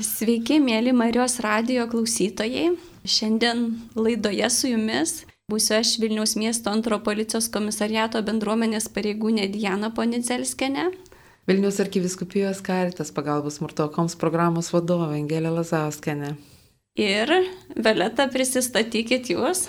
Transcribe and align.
Sveiki, 0.00 0.56
mėly 0.64 0.94
Marijos 0.96 1.34
radio 1.44 1.82
klausytojai. 1.90 2.70
Šiandien 3.04 3.66
laidoje 3.98 4.46
su 4.48 4.70
jumis 4.70 5.26
būsiu 5.50 5.74
aš 5.76 5.90
Vilniaus 6.00 6.36
miesto 6.40 6.72
antro 6.72 6.96
policijos 7.04 7.50
komisariato 7.52 8.22
bendruomenės 8.24 8.88
pareigūnė 8.94 9.50
Diana 9.52 9.90
Ponidzelskene. 9.92 10.86
Vilniaus 11.50 11.82
arkiviskupijos 11.84 12.62
karitas 12.64 13.12
pagalbos 13.12 13.58
smurtokoms 13.60 14.16
programos 14.16 14.72
vadovė 14.72 15.18
Angelė 15.18 15.52
Lazauskenė. 15.58 16.32
Ir 16.96 17.34
Violeta, 17.76 18.30
prisistatykit 18.32 19.34
jūs. 19.34 19.66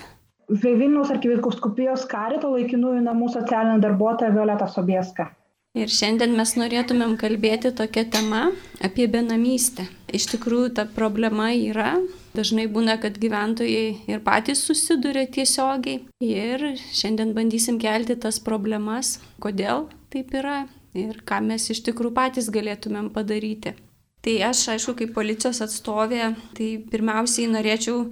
Vilniaus 0.48 1.12
arkiviskupijos 1.12 2.08
karito 2.08 2.54
laikinųjų 2.56 3.04
namų 3.04 3.34
socialinė 3.36 3.84
darbuotoja 3.84 4.32
Violeta 4.38 4.72
Sobieska. 4.72 5.34
Ir 5.72 5.88
šiandien 5.88 6.34
mes 6.36 6.52
norėtumėm 6.60 7.14
kalbėti 7.20 7.70
tokią 7.72 8.04
temą 8.12 8.42
apie 8.84 9.06
benamystę. 9.08 9.86
Iš 10.12 10.26
tikrųjų, 10.34 10.74
ta 10.76 10.84
problema 10.84 11.54
yra. 11.56 11.94
Dažnai 12.36 12.66
būna, 12.72 12.98
kad 13.00 13.16
gyventojai 13.20 13.86
ir 14.12 14.20
patys 14.26 14.66
susiduria 14.68 15.24
tiesiogiai. 15.32 16.02
Ir 16.24 16.66
šiandien 16.92 17.32
bandysim 17.38 17.80
kelti 17.80 18.18
tas 18.20 18.42
problemas, 18.44 19.20
kodėl 19.40 19.88
taip 20.12 20.36
yra 20.36 20.66
ir 20.92 21.24
ką 21.24 21.40
mes 21.48 21.70
iš 21.72 21.86
tikrųjų 21.88 22.18
patys 22.20 22.52
galėtumėm 22.52 23.08
padaryti. 23.16 23.76
Tai 24.22 24.36
aš, 24.52 24.66
aišku, 24.76 24.98
kaip 25.00 25.16
policijos 25.16 25.64
atstovė, 25.64 26.34
tai 26.58 26.70
pirmiausiai 26.92 27.48
norėčiau 27.50 28.04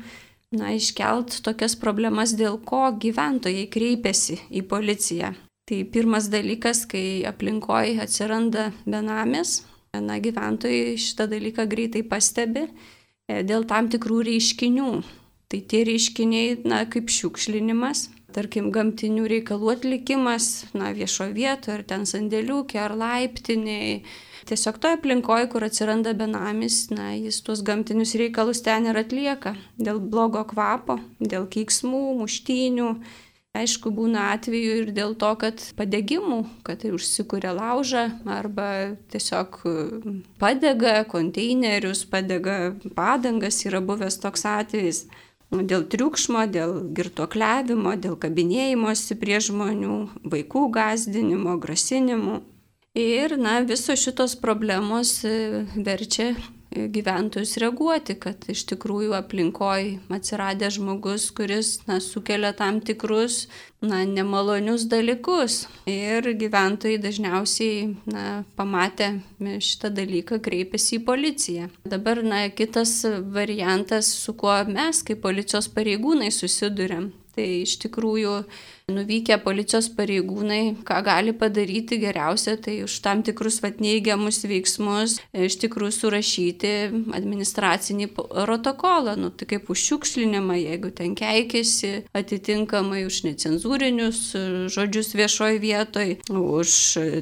na, 0.55 0.71
iškelt 0.79 1.41
tokias 1.45 1.75
problemas, 1.77 2.33
dėl 2.39 2.57
ko 2.63 2.87
gyventojai 3.03 3.67
kreipiasi 3.69 4.39
į 4.49 4.65
policiją. 4.71 5.35
Tai 5.69 5.83
pirmas 5.85 6.31
dalykas, 6.33 6.87
kai 6.89 7.21
aplinkoje 7.29 7.99
atsiranda 8.01 8.71
benamis, 8.89 9.59
na, 9.93 10.15
gyventojai 10.17 10.95
šitą 10.97 11.27
dalyką 11.29 11.67
greitai 11.69 12.01
pastebi 12.09 12.63
e, 12.65 13.43
dėl 13.45 13.67
tam 13.69 13.85
tikrų 13.93 14.23
reiškinių. 14.31 14.87
Tai 15.49 15.59
tie 15.69 15.83
reiškiniai, 15.85 16.55
na, 16.65 16.79
kaip 16.89 17.13
šiukšlinimas, 17.13 18.07
tarkim, 18.33 18.71
gamtinių 18.73 19.27
reikalų 19.29 19.69
atlikimas, 19.75 20.49
na, 20.73 20.89
viešo 20.97 21.29
vietoje, 21.37 21.77
ar 21.77 21.85
ten 21.93 22.09
sandėliukė, 22.09 22.81
ar 22.87 22.97
laiptiniai. 22.97 24.01
Tiesiog 24.49 24.81
toje 24.81 24.97
aplinkoje, 24.97 25.51
kur 25.53 25.69
atsiranda 25.69 26.17
benamis, 26.17 26.87
na, 26.89 27.11
jis 27.13 27.43
tuos 27.45 27.61
gamtinius 27.61 28.17
reikalus 28.17 28.65
ten 28.65 28.89
ir 28.89 28.97
atlieka. 29.05 29.53
Dėl 29.77 30.01
blogo 30.01 30.41
kvapo, 30.49 30.97
dėl 31.21 31.45
keiksmų, 31.45 32.05
muštynių 32.23 32.93
Aišku, 33.57 33.89
būna 33.89 34.27
atveju 34.35 34.73
ir 34.83 34.89
dėl 34.93 35.15
to, 35.17 35.31
kad 35.41 35.61
padegimų, 35.77 36.43
kad 36.67 36.83
tai 36.83 36.91
užsikūrė 36.93 37.55
laužą 37.57 38.03
arba 38.29 38.67
tiesiog 39.09 39.57
padega 40.37 40.99
konteinerius, 41.09 42.03
padega 42.05 42.75
padangas, 42.93 43.63
yra 43.65 43.81
buvęs 43.81 44.19
toks 44.21 44.45
atvejis. 44.45 45.07
Dėl 45.49 45.87
triukšmo, 45.89 46.43
dėl 46.53 46.75
girtuokliavimo, 46.93 47.95
dėl 47.97 48.19
kabinėjimosi 48.21 49.17
prie 49.17 49.41
žmonių, 49.41 49.97
vaikų 50.29 50.67
gazdinimo, 50.75 51.57
grasinimų. 51.57 52.43
Ir, 52.93 53.33
na, 53.41 53.57
visos 53.65 53.97
šitos 54.05 54.37
problemos 54.37 55.23
verčia 55.73 56.35
gyventojus 56.71 57.55
reaguoti, 57.61 58.15
kad 58.21 58.45
iš 58.51 58.63
tikrųjų 58.69 59.15
aplinkoj 59.17 59.95
atsiradęs 60.13 60.77
žmogus, 60.77 61.29
kuris 61.35 61.79
na, 61.87 61.97
sukelia 62.03 62.51
tam 62.53 62.79
tikrus 62.85 63.47
na, 63.81 64.03
nemalonius 64.05 64.85
dalykus. 64.91 65.63
Ir 65.89 66.29
gyventojai 66.39 66.99
dažniausiai 67.01 67.87
na, 68.09 68.43
pamatę 68.59 69.15
šitą 69.39 69.89
dalyką 69.97 70.41
kreipiasi 70.45 70.99
į 70.99 71.05
policiją. 71.07 71.69
Dabar 71.89 72.21
na, 72.25 72.45
kitas 72.53 72.99
variantas, 73.33 74.13
su 74.13 74.37
kuo 74.37 74.59
mes 74.69 75.01
kaip 75.07 75.23
policijos 75.25 75.71
pareigūnai 75.73 76.29
susidurėm, 76.33 77.09
Tai 77.39 77.45
iš 77.63 77.77
tikrųjų 77.85 78.33
nuvykę 78.93 79.39
policijos 79.43 79.89
pareigūnai, 79.97 80.75
ką 80.87 80.99
gali 81.05 81.33
padaryti 81.37 81.99
geriausia, 82.01 82.55
tai 82.61 82.79
už 82.85 82.99
tam 83.05 83.23
tikrus 83.25 83.59
vat 83.63 83.81
neigiamus 83.83 84.43
veiksmus 84.49 85.17
iš 85.33 85.59
tikrųjų 85.63 85.95
surašyti 85.95 86.73
administracinį 87.17 88.09
protokolą, 88.15 89.15
nu, 89.19 89.31
tai 89.31 89.49
kaip 89.53 89.69
už 89.71 89.85
šiukšlinimą, 89.89 90.57
jeigu 90.59 90.93
ten 90.95 91.15
keikėsi, 91.19 91.93
atitinkamai 92.15 93.05
už 93.07 93.23
necenzūrinius 93.27 94.23
žodžius 94.73 95.13
viešoje 95.17 95.61
vietoje, 95.63 96.17
už 96.29 96.75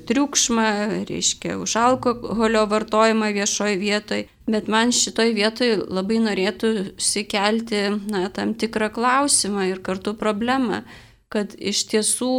triukšmą, 0.10 0.70
reiškia, 1.10 1.58
už 1.62 1.78
alkoholio 1.82 2.66
vartojimą 2.72 3.32
viešoje 3.36 3.78
vietoje. 3.82 4.28
Bet 4.48 4.70
man 4.72 4.94
šitoj 4.96 5.34
vietoj 5.36 5.74
labai 5.92 6.22
norėtųsi 6.24 7.26
kelti 7.28 7.82
na, 8.08 8.30
tam 8.32 8.54
tikrą 8.56 8.88
klausimą 8.96 9.66
ir 9.68 9.82
kartu 9.84 10.14
problemą, 10.16 10.86
kad 11.34 11.56
iš 11.58 11.86
tiesų, 11.92 12.34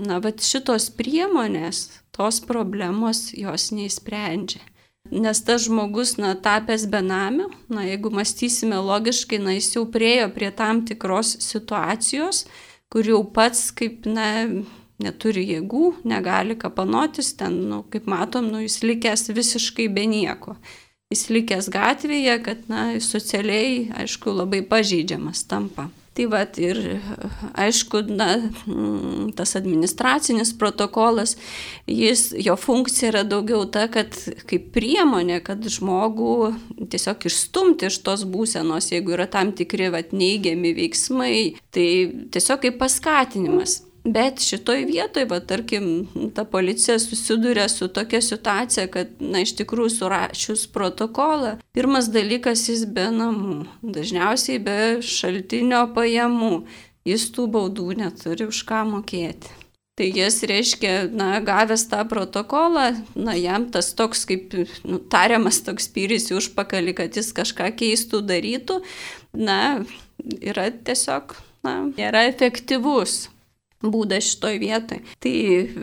na, 0.00 0.20
bet 0.24 0.44
šitos 0.44 0.90
priemonės, 0.96 1.86
tos 2.14 2.40
problemos 2.44 3.28
jos 3.36 3.70
neįsprendžia. 3.74 4.62
Nes 5.12 5.42
tas 5.44 5.66
žmogus, 5.66 6.14
na, 6.16 6.32
tapęs 6.32 6.86
benamiu, 6.88 7.50
na, 7.68 7.84
jeigu 7.84 8.08
mąstysime 8.14 8.78
logiškai, 8.80 9.42
na, 9.42 9.56
jis 9.58 9.74
jau 9.76 9.84
priejo 9.92 10.30
prie 10.32 10.48
tam 10.56 10.80
tikros 10.88 11.34
situacijos, 11.44 12.46
kur 12.88 13.04
jau 13.04 13.20
pats, 13.36 13.68
kaip, 13.76 14.08
na, 14.08 14.48
neturi 15.04 15.44
jėgų, 15.50 15.90
negali 16.08 16.56
kapanotis, 16.56 17.34
ten, 17.36 17.60
nu, 17.68 17.82
kaip 17.92 18.08
matom, 18.08 18.48
nu, 18.48 18.64
jis 18.64 18.80
likęs 18.86 19.28
visiškai 19.36 19.90
be 19.92 20.08
nieko 20.08 20.56
jis 21.14 21.28
likęs 21.30 21.68
gatvėje, 21.72 22.38
kad, 22.44 22.64
na, 22.70 22.86
socialiai, 23.02 23.90
aišku, 24.02 24.34
labai 24.34 24.64
pažeidžiamas 24.66 25.44
tampa. 25.50 25.88
Tai 26.14 26.28
va 26.30 26.44
ir 26.62 26.78
aišku, 27.58 28.04
na, 28.14 28.36
mm, 28.38 29.32
tas 29.34 29.56
administracinis 29.58 30.52
protokolas, 30.58 31.34
jis, 31.90 32.28
jo 32.38 32.54
funkcija 32.54 33.10
yra 33.10 33.22
daugiau 33.26 33.64
ta, 33.66 33.88
kad 33.90 34.14
kaip 34.46 34.68
priemonė, 34.76 35.40
kad 35.42 35.66
žmogų 35.66 36.52
tiesiog 36.92 37.26
išstumti 37.26 37.90
iš 37.90 37.98
tos 38.06 38.22
būsenos, 38.30 38.92
jeigu 38.94 39.16
yra 39.16 39.26
tam 39.26 39.50
tikri 39.58 39.90
va, 39.90 40.04
neigiami 40.14 40.70
veiksmai, 40.78 41.34
tai 41.74 41.88
tiesiog 42.30 42.62
kaip 42.62 42.78
paskatinimas. 42.78 43.80
Bet 44.04 44.42
šitoj 44.44 44.82
vietoj, 44.84 45.24
va, 45.30 45.38
tarkim, 45.40 45.84
ta 46.36 46.44
policija 46.44 46.98
susiduria 47.00 47.70
su 47.72 47.88
tokia 47.88 48.20
situacija, 48.20 48.84
kad, 48.92 49.14
na, 49.16 49.40
iš 49.40 49.54
tikrųjų 49.56 49.94
surašius 49.94 50.66
protokolą, 50.74 51.54
pirmas 51.72 52.10
dalykas 52.12 52.66
jis 52.68 52.84
be 52.84 53.06
namų, 53.08 53.62
dažniausiai 53.80 54.60
be 54.60 54.76
šaltinio 55.00 55.86
pajamų, 55.96 56.52
jis 57.08 57.26
tų 57.32 57.48
baudų 57.56 57.96
neturi 58.02 58.50
už 58.52 58.60
ką 58.68 58.84
mokėti. 58.92 59.56
Tai 59.96 60.12
jis 60.12 60.40
reiškia, 60.52 60.94
na, 61.08 61.38
gavęs 61.40 61.88
tą 61.88 62.04
protokolą, 62.10 62.90
na, 63.16 63.40
jam 63.40 63.70
tas 63.72 63.94
toks 63.96 64.26
kaip, 64.28 64.52
nu, 64.84 65.00
tariamas 65.00 65.64
toks 65.64 65.88
pyris 65.88 66.28
į 66.28 66.42
užpakalį, 66.42 66.98
kad 67.00 67.16
jis 67.16 67.32
kažką 67.32 67.72
keistų, 67.80 68.20
darytų, 68.28 68.82
na, 69.32 69.60
yra 70.44 70.68
tiesiog, 70.84 71.38
na, 71.64 71.78
nėra 71.94 72.28
efektyvus 72.28 73.30
būdas 73.92 74.30
šitoj 74.32 74.58
vietoj. 74.62 75.00
Tai 75.22 75.32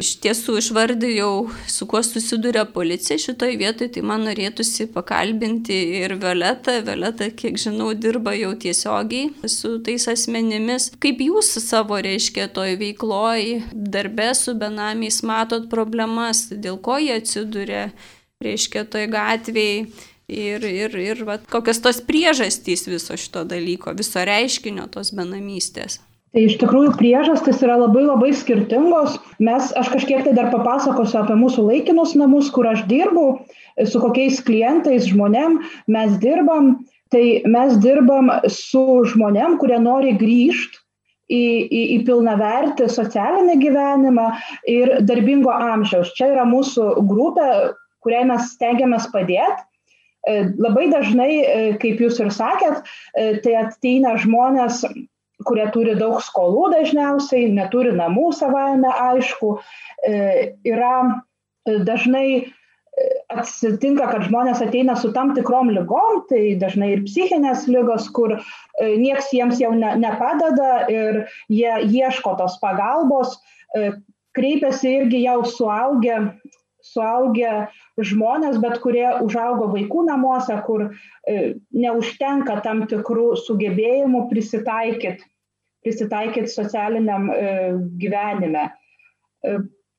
iš 0.02 0.12
tiesų 0.24 0.58
išvardėjau, 0.62 1.32
su 1.70 1.88
kuo 1.90 2.02
susiduria 2.06 2.66
policija 2.70 3.20
šitoj 3.22 3.58
vietoj, 3.62 3.92
tai 3.96 4.04
man 4.06 4.26
norėtųsi 4.28 4.90
pakalbinti 4.94 5.78
ir 6.02 6.16
Violetą. 6.22 6.80
Violeta, 6.86 7.30
kiek 7.30 7.60
žinau, 7.62 7.92
dirba 7.98 8.36
jau 8.38 8.54
tiesiogiai 8.60 9.50
su 9.50 9.78
tais 9.86 10.08
asmenimis. 10.12 10.92
Kaip 11.02 11.22
jūs 11.24 11.54
savo, 11.64 12.00
reiškia, 12.02 12.50
toj 12.54 12.78
veikloj, 12.82 13.62
darbe 13.74 14.32
su 14.38 14.56
benamiais 14.58 15.22
matot 15.28 15.68
problemas, 15.72 16.48
dėl 16.52 16.80
ko 16.84 17.00
jie 17.02 17.18
atsiduria, 17.22 17.90
reiškia, 18.44 18.88
toj 18.90 19.10
gatvėje. 19.12 19.92
Ir, 20.32 20.64
ir, 20.64 20.94
ir 20.96 21.26
va, 21.28 21.36
kokios 21.52 21.82
tos 21.84 21.98
priežastys 22.08 22.86
viso 22.88 23.18
šito 23.20 23.44
dalyko, 23.44 23.92
viso 24.00 24.22
reiškinio 24.24 24.86
tos 24.94 25.12
benamystės. 25.18 26.00
Tai 26.32 26.46
iš 26.48 26.54
tikrųjų 26.62 26.94
priežastys 26.96 27.60
yra 27.66 27.76
labai 27.82 28.06
labai 28.06 28.30
skirtingos. 28.32 29.18
Mes, 29.44 29.72
aš 29.76 29.90
kažkiek 29.92 30.24
tai 30.24 30.32
dar 30.38 30.48
papasakosiu 30.54 31.20
apie 31.20 31.36
mūsų 31.36 31.66
laikinus 31.68 32.14
namus, 32.16 32.48
kur 32.56 32.70
aš 32.72 32.86
dirbu, 32.88 33.26
su 33.84 34.00
kokiais 34.00 34.40
klientais, 34.48 35.10
žmonėm 35.12 35.60
mes 35.92 36.16
dirbam. 36.24 36.78
Tai 37.12 37.24
mes 37.52 37.76
dirbam 37.84 38.32
su 38.48 38.86
žmonėm, 39.12 39.58
kurie 39.60 39.82
nori 39.84 40.14
grįžti 40.16 40.80
į, 41.28 41.44
į, 41.68 41.82
į 41.96 41.98
pilnavertį 42.08 42.88
socialinį 42.88 43.58
gyvenimą 43.66 44.30
ir 44.72 44.94
darbingo 45.04 45.52
amžiaus. 45.52 46.14
Čia 46.16 46.32
yra 46.38 46.48
mūsų 46.48 46.94
grupė, 47.12 47.50
kuriai 48.00 48.24
mes 48.32 48.54
stengiamės 48.56 49.12
padėti. 49.12 49.68
Labai 50.62 50.86
dažnai, 50.94 51.32
kaip 51.82 52.00
jūs 52.00 52.20
ir 52.24 52.32
sakėt, 52.32 52.88
tai 53.44 53.56
ateina 53.66 54.16
žmonės 54.22 54.86
kurie 55.48 55.68
turi 55.74 55.98
daug 56.00 56.22
skolų 56.24 56.72
dažniausiai, 56.76 57.52
neturi 57.54 57.94
namų 57.98 58.32
savaime 58.38 58.92
aišku, 59.10 59.58
e, 60.08 60.16
yra 60.68 60.96
e, 61.06 61.80
dažnai 61.88 62.26
atsitinka, 63.32 64.08
kad 64.12 64.26
žmonės 64.28 64.62
ateina 64.64 64.96
su 65.00 65.12
tam 65.16 65.34
tikrom 65.36 65.72
lygom, 65.74 66.24
tai 66.30 66.58
dažnai 66.60 66.92
ir 66.96 67.04
psichinės 67.08 67.66
lygos, 67.72 68.10
kur 68.14 68.36
nieks 68.82 69.32
jiems 69.34 69.62
jau 69.62 69.72
ne, 69.76 69.94
nepadeda 70.02 70.72
ir 70.92 71.22
jie 71.50 71.72
ieško 71.88 72.36
tos 72.40 72.58
pagalbos, 72.64 73.38
kreipiasi 74.38 74.96
irgi 75.00 75.24
jau 75.24 75.40
suaugę, 75.48 76.18
suaugę 76.92 77.54
žmonės, 78.12 78.60
bet 78.64 78.80
kurie 78.84 79.08
užaugo 79.24 79.70
vaikų 79.72 80.06
namuose, 80.10 80.58
kur 80.68 80.90
neužtenka 81.72 82.60
tam 82.66 82.86
tikrų 82.92 83.32
sugebėjimų 83.46 84.28
prisitaikyti 84.32 85.31
prisitaikyti 85.86 86.52
socialiniam 86.52 87.30
gyvenime 88.02 88.70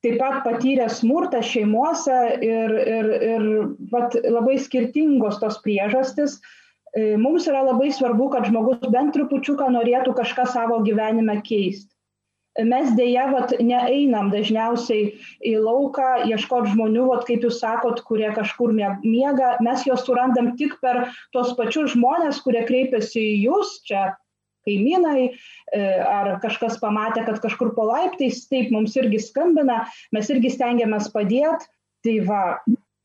taip 0.03 0.19
pat 0.19 0.41
patyrė 0.43 0.89
smurtą 0.91 1.39
šeimuose 1.47 2.17
ir, 2.43 2.75
ir, 2.97 3.09
ir 3.29 3.47
vat, 3.93 4.17
labai 4.27 4.57
skirtingos 4.59 5.39
tos 5.39 5.61
priežastis. 5.63 6.41
E, 6.93 7.15
mums 7.17 7.47
yra 7.49 7.63
labai 7.69 7.89
svarbu, 7.95 8.27
kad 8.33 8.49
žmogus 8.49 8.83
bent 8.93 9.15
trupučiuką 9.15 9.71
norėtų 9.73 10.13
kažką 10.19 10.45
savo 10.51 10.81
gyvenime 10.85 11.39
keisti. 11.47 11.87
Mes 12.69 12.91
dėja 12.93 13.31
vat, 13.31 13.55
neeinam 13.65 14.27
dažniausiai 14.29 15.07
į 15.49 15.53
lauką, 15.63 16.27
ieškoti 16.29 16.75
žmonių, 16.75 17.07
vat, 17.09 17.23
kaip 17.25 17.47
jūs 17.47 17.57
sakot, 17.63 18.03
kurie 18.05 18.27
kažkur 18.35 18.75
miega, 18.75 19.55
mes 19.65 19.87
juos 19.87 20.03
surandam 20.05 20.51
tik 20.59 20.75
per 20.83 21.07
tos 21.33 21.55
pačius 21.57 21.95
žmonės, 21.95 22.43
kurie 22.45 22.61
kreipiasi 22.67 23.23
į 23.23 23.39
jūs, 23.47 23.79
čia 23.87 24.11
kaimynai, 24.67 25.29
e, 25.29 25.83
ar 26.07 26.37
kažkas 26.43 26.79
pamatė, 26.81 27.25
kad 27.27 27.41
kažkur 27.43 27.73
po 27.77 27.87
laiptais, 27.89 28.43
taip 28.49 28.71
mums 28.73 28.97
irgi 28.99 29.21
skambina, 29.23 29.83
mes 30.15 30.31
irgi 30.33 30.53
stengiamės 30.53 31.11
padėti. 31.13 31.69
Tai 32.03 32.17
va, 32.27 32.41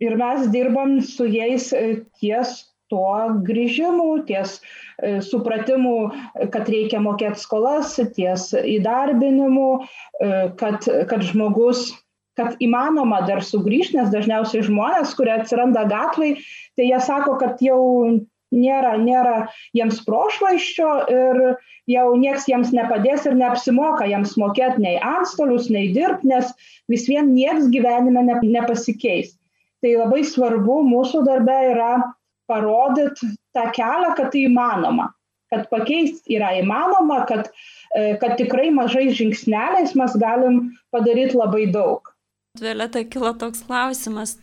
ir 0.03 0.17
mes 0.19 0.49
dirbam 0.55 0.99
su 1.07 1.29
jais 1.31 1.71
e, 1.77 2.03
ties 2.19 2.65
tuo 2.89 3.37
grįžimu, 3.45 4.25
ties 4.27 4.59
e, 4.59 5.19
supratimu, 5.23 5.97
kad 6.55 6.71
reikia 6.73 7.03
mokėti 7.05 7.43
skolas, 7.43 7.99
ties 8.17 8.49
įdarbinimu, 8.57 9.71
kad, 10.59 10.87
kad 11.11 11.27
žmogus 11.29 11.91
kad 12.39 12.55
įmanoma 12.63 13.25
dar 13.27 13.43
sugrįžti, 13.43 13.99
nes 13.99 14.13
dažniausiai 14.15 14.63
žmonės, 14.63 15.15
kurie 15.19 15.35
atsiranda 15.35 15.83
gatvai, 15.91 16.37
tai 16.79 16.87
jie 16.87 17.01
sako, 17.03 17.35
kad 17.41 17.59
jau 17.65 17.81
nėra, 18.55 18.97
nėra 19.01 19.49
jiems 19.77 20.01
prošvaiščio 20.07 20.93
ir 21.13 21.41
jau 21.89 22.07
nieks 22.21 22.49
jiems 22.49 22.73
nepadės 22.77 23.27
ir 23.29 23.37
neapsimoka 23.39 24.09
jiems 24.09 24.37
mokėti 24.41 24.85
nei 24.85 24.97
antstolius, 25.01 25.69
nei 25.73 25.93
dirbti, 25.95 26.29
nes 26.33 26.53
vis 26.89 27.09
vien 27.09 27.33
nieks 27.35 27.69
gyvenime 27.73 28.25
ne, 28.27 28.39
nepasikeis. 28.43 29.35
Tai 29.83 29.95
labai 29.95 30.25
svarbu 30.27 30.81
mūsų 30.89 31.23
darbe 31.27 31.57
yra 31.71 31.93
parodyti 32.51 33.31
tą 33.55 33.69
kelią, 33.77 34.15
kad 34.19 34.33
tai 34.33 34.45
įmanoma, 34.49 35.11
kad 35.53 35.69
pakeisti 35.71 36.37
yra 36.39 36.55
įmanoma, 36.59 37.23
kad, 37.29 37.51
e, 37.95 38.17
kad 38.21 38.37
tikrai 38.41 38.73
mažais 38.75 39.15
žingsneliais 39.21 39.95
mes 39.99 40.17
galim 40.21 40.63
padaryti 40.95 41.39
labai 41.39 41.69
daug. 41.73 42.09
Violeta 42.63 43.03
kilo 43.11 43.33
toks 43.39 43.63
klausimas, 43.67 44.37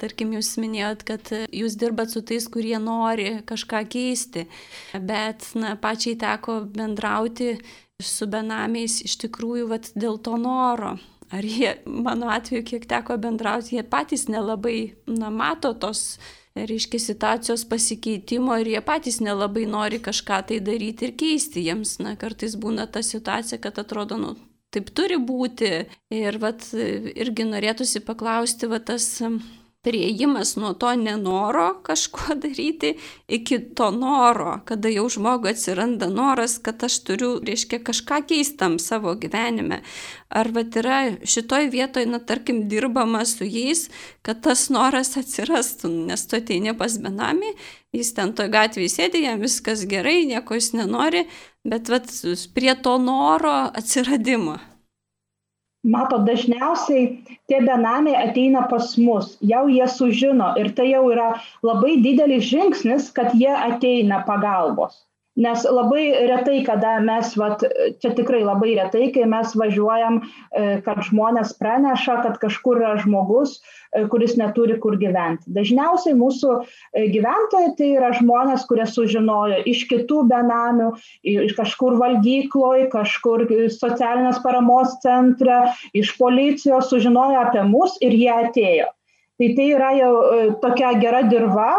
tarkim, 0.00 0.32
jūs 0.36 0.54
minėjot, 0.60 1.04
kad 1.08 1.32
jūs 1.54 1.76
dirbat 1.80 2.14
su 2.14 2.22
tais, 2.26 2.46
kurie 2.50 2.76
nori 2.82 3.38
kažką 3.48 3.84
keisti, 3.90 4.46
bet 4.94 5.50
na, 5.58 5.74
pačiai 5.80 6.18
teko 6.20 6.62
bendrauti 6.74 7.56
su 8.02 8.28
benamiais 8.30 9.00
iš 9.04 9.18
tikrųjų 9.24 9.70
vat, 9.72 9.92
dėl 9.98 10.20
to 10.22 10.36
noro. 10.40 10.96
Ar 11.28 11.44
jie, 11.44 11.74
mano 11.84 12.30
atveju, 12.32 12.64
kiek 12.64 12.86
teko 12.88 13.18
bendrauti, 13.20 13.76
jie 13.76 13.84
patys 13.84 14.28
nelabai 14.32 14.94
na, 15.10 15.28
mato 15.28 15.74
tos, 15.76 16.16
reiškia, 16.56 17.00
situacijos 17.02 17.66
pasikeitimo 17.68 18.56
ir 18.62 18.72
jie 18.72 18.80
patys 18.84 19.20
nelabai 19.20 19.66
nori 19.68 20.00
kažką 20.00 20.40
tai 20.48 20.60
daryti 20.64 21.08
ir 21.08 21.16
keisti. 21.20 21.66
Jiems, 21.68 21.98
na, 22.00 22.14
kartais 22.16 22.56
būna 22.56 22.88
ta 22.88 23.04
situacija, 23.04 23.60
kad 23.60 23.78
atrodo, 23.82 24.16
nu, 24.16 24.36
taip 24.74 24.90
turi 24.96 25.20
būti. 25.20 25.72
Ir 26.14 26.40
vat, 26.42 26.66
irgi 26.74 27.48
norėtųsi 27.48 28.04
paklausti, 28.04 28.68
va 28.70 28.80
tas 28.80 29.08
prieimas 29.82 30.56
nuo 30.56 30.72
to 30.74 30.90
nenoro 30.94 31.68
kažko 31.82 32.34
daryti 32.42 32.96
iki 33.28 33.58
to 33.74 33.90
noro, 33.90 34.58
kada 34.64 34.90
jau 34.90 35.06
žmogui 35.08 35.52
atsiranda 35.54 36.08
noras, 36.10 36.58
kad 36.62 36.82
aš 36.84 36.98
turiu, 37.06 37.30
reiškia, 37.46 37.80
kažką 37.86 38.20
keistam 38.28 38.78
savo 38.82 39.14
gyvenime. 39.14 39.80
Ar 40.28 40.50
vat 40.52 40.76
yra 40.76 40.98
šitoj 41.24 41.70
vietoj, 41.72 42.08
na, 42.10 42.18
tarkim, 42.18 42.66
dirbama 42.68 43.24
su 43.24 43.46
jais, 43.48 43.86
kad 44.26 44.42
tas 44.44 44.66
noras 44.74 45.14
atsirastų, 45.20 45.92
nes 46.10 46.26
tu 46.28 46.36
ateini 46.36 46.74
pas 46.76 46.98
benami, 47.00 47.54
jis 47.96 48.12
ten 48.16 48.34
toj 48.36 48.50
gatvėje 48.52 48.92
sėdi, 48.98 49.24
jam 49.24 49.40
viskas 49.40 49.86
gerai, 49.88 50.24
nieko 50.28 50.58
jis 50.58 50.74
nenori, 50.76 51.24
bet 51.70 51.88
vat, 51.92 52.10
prie 52.54 52.74
to 52.82 52.96
noro 52.98 53.54
atsiradimo. 53.80 54.58
Mato, 55.86 56.18
dažniausiai 56.26 57.04
tie 57.48 57.58
benamiai 57.62 58.18
ateina 58.28 58.64
pas 58.70 58.96
mus, 58.98 59.36
jau 59.50 59.68
jie 59.70 59.86
sužino 59.88 60.50
ir 60.60 60.72
tai 60.76 60.88
jau 60.90 61.04
yra 61.12 61.28
labai 61.62 62.00
didelis 62.02 62.48
žingsnis, 62.50 63.12
kad 63.14 63.30
jie 63.38 63.52
ateina 63.54 64.24
pagalbos. 64.26 65.04
Nes 65.38 65.62
labai 65.62 66.10
retai, 66.26 66.64
kada 66.66 66.96
mes, 66.98 67.30
vat, 67.38 67.62
čia 68.02 68.10
tikrai 68.16 68.40
labai 68.42 68.72
retai, 68.74 69.04
kai 69.14 69.22
mes 69.30 69.52
važiuojam, 69.54 70.16
e, 70.18 70.62
kad 70.82 70.98
žmonės 71.06 71.52
praneša, 71.60 72.16
kad 72.24 72.40
kažkur 72.42 72.80
yra 72.80 72.96
žmogus, 72.98 73.60
e, 73.94 74.02
kuris 74.10 74.34
neturi 74.40 74.74
kur 74.82 74.96
gyventi. 74.98 75.46
Dažniausiai 75.54 76.16
mūsų 76.18 76.56
e, 76.58 77.04
gyventojai 77.14 77.70
tai 77.78 77.92
yra 78.00 78.10
žmonės, 78.18 78.64
kurie 78.66 78.88
sužinojo 78.90 79.60
iš 79.70 79.84
kitų 79.92 80.24
benamių, 80.32 80.90
iš 81.22 81.54
kažkur 81.60 82.00
valgykloje, 82.02 82.88
kažkur 82.96 83.46
socialinės 83.76 84.42
paramos 84.42 84.98
centre, 85.06 85.60
iš 85.94 86.16
policijos 86.18 86.90
sužinojo 86.90 87.46
apie 87.46 87.62
mus 87.70 87.94
ir 88.02 88.18
jie 88.18 88.34
atėjo. 88.34 88.90
Tai 89.38 89.52
tai 89.54 89.70
yra 89.70 89.94
jau 89.94 90.12
tokia 90.58 90.96
gera 90.98 91.22
dirba, 91.30 91.70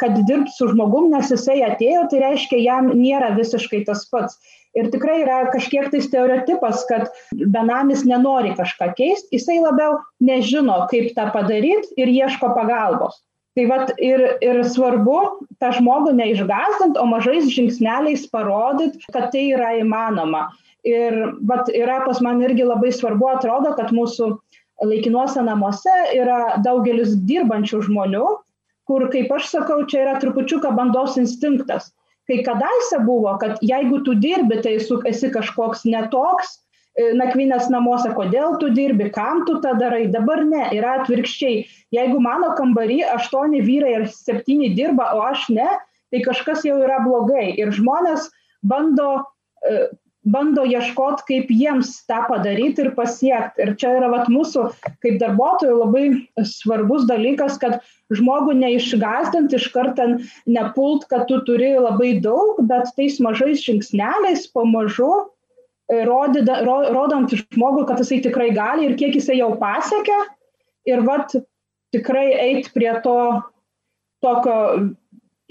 kad 0.00 0.16
dirbti 0.28 0.54
su 0.54 0.68
žmogum, 0.70 1.10
nes 1.12 1.30
jisai 1.32 1.60
atėjo, 1.66 2.06
tai 2.10 2.22
reiškia, 2.24 2.60
jam 2.64 2.92
nėra 2.94 3.34
visiškai 3.36 3.84
tas 3.88 4.06
pats. 4.12 4.38
Ir 4.76 4.90
tikrai 4.92 5.22
yra 5.22 5.38
kažkiek 5.52 5.88
tai 5.92 6.00
stereotipas, 6.04 6.84
kad 6.88 7.08
benamis 7.54 8.04
nenori 8.06 8.52
kažką 8.58 8.92
keisti, 8.98 9.38
jisai 9.38 9.58
labiau 9.62 9.98
nežino, 10.24 10.84
kaip 10.92 11.14
tą 11.16 11.30
padaryti 11.34 11.96
ir 12.00 12.12
ieško 12.12 12.52
pagalbos. 12.56 13.18
Tai 13.58 13.64
vat 13.66 13.88
ir, 13.98 14.20
ir 14.44 14.60
svarbu 14.70 15.18
tą 15.58 15.72
žmogų 15.74 16.12
neišgazdant, 16.14 16.98
o 17.00 17.06
mažais 17.10 17.48
žingsneliais 17.50 18.28
parodyti, 18.30 19.02
kad 19.10 19.32
tai 19.34 19.48
yra 19.56 19.72
įmanoma. 19.80 20.46
Ir 20.86 21.16
vat 21.48 21.66
yra 21.74 22.04
pas 22.04 22.20
man 22.22 22.38
irgi 22.44 22.68
labai 22.68 22.92
svarbu, 22.94 23.32
atrodo, 23.32 23.72
kad 23.74 23.90
mūsų 23.90 24.30
laikinuose 24.86 25.42
namuose 25.42 25.96
yra 26.14 26.60
daugelis 26.62 27.16
dirbančių 27.26 27.82
žmonių, 27.88 28.28
kur, 28.88 29.08
kaip 29.12 29.32
aš 29.36 29.50
sakau, 29.52 29.82
čia 29.88 30.04
yra 30.06 30.16
trupučiuką 30.22 30.72
bandos 30.76 31.18
instinktas. 31.20 31.92
Kai 32.28 32.42
kadaise 32.44 33.00
buvo, 33.04 33.34
kad 33.40 33.60
jeigu 33.64 34.02
tu 34.04 34.14
dirbi, 34.20 34.60
tai 34.64 34.76
esi 34.80 35.30
kažkoks 35.32 35.86
netoks, 35.88 36.58
e, 36.96 37.12
nakvynės 37.16 37.70
namuose, 37.72 38.10
kodėl 38.16 38.58
tu 38.60 38.68
dirbi, 38.76 39.08
kam 39.14 39.44
tu 39.48 39.58
tą 39.64 39.74
darai, 39.80 40.06
dabar 40.12 40.44
ne, 40.44 40.66
yra 40.76 40.98
atvirkščiai. 41.02 41.62
Jeigu 41.96 42.20
mano 42.20 42.52
kambarį 42.58 43.00
aštuoni 43.14 43.62
vyrai 43.64 43.94
ir 44.00 44.08
septyni 44.12 44.74
dirba, 44.76 45.08
o 45.16 45.24
aš 45.28 45.46
ne, 45.56 45.68
tai 46.12 46.20
kažkas 46.24 46.64
jau 46.68 46.76
yra 46.84 47.00
blogai. 47.04 47.52
Ir 47.60 47.72
žmonės 47.76 48.28
bando 48.60 49.08
e, 49.64 49.88
bando 50.32 50.64
ieškoti, 50.68 51.24
kaip 51.28 51.52
jiems 51.52 51.92
tą 52.08 52.22
padaryti 52.28 52.84
ir 52.84 52.90
pasiekti. 52.96 53.64
Ir 53.64 53.74
čia 53.80 53.94
yra 53.98 54.10
vat, 54.12 54.28
mūsų 54.32 54.66
kaip 55.04 55.18
darbuotojų 55.22 55.78
labai 55.78 56.04
svarbus 56.46 57.06
dalykas, 57.08 57.58
kad 57.62 57.80
žmogų 58.14 58.56
neišgazdint, 58.60 59.54
iš 59.56 59.68
karto 59.74 60.06
nepult, 60.48 61.08
kad 61.10 61.26
tu 61.30 61.40
turi 61.48 61.74
labai 61.76 62.14
daug, 62.24 62.60
bet 62.70 62.92
tais 62.96 63.18
mažais 63.24 63.64
žingsneliais 63.64 64.46
pamažu 64.54 65.10
e, 65.18 66.04
rodyda, 66.08 66.62
ro, 66.68 66.80
rodant 66.96 67.32
žmogui, 67.32 67.86
kad 67.88 68.00
jisai 68.02 68.22
tikrai 68.24 68.50
gali 68.56 68.88
ir 68.88 68.96
kiek 69.00 69.16
jisai 69.18 69.40
jau 69.40 69.52
pasiekė. 69.60 70.18
Ir 70.88 71.04
vat 71.04 71.34
tikrai 71.92 72.30
eiti 72.36 72.72
prie 72.72 72.92
to 73.04 73.18
tokio 74.24 74.58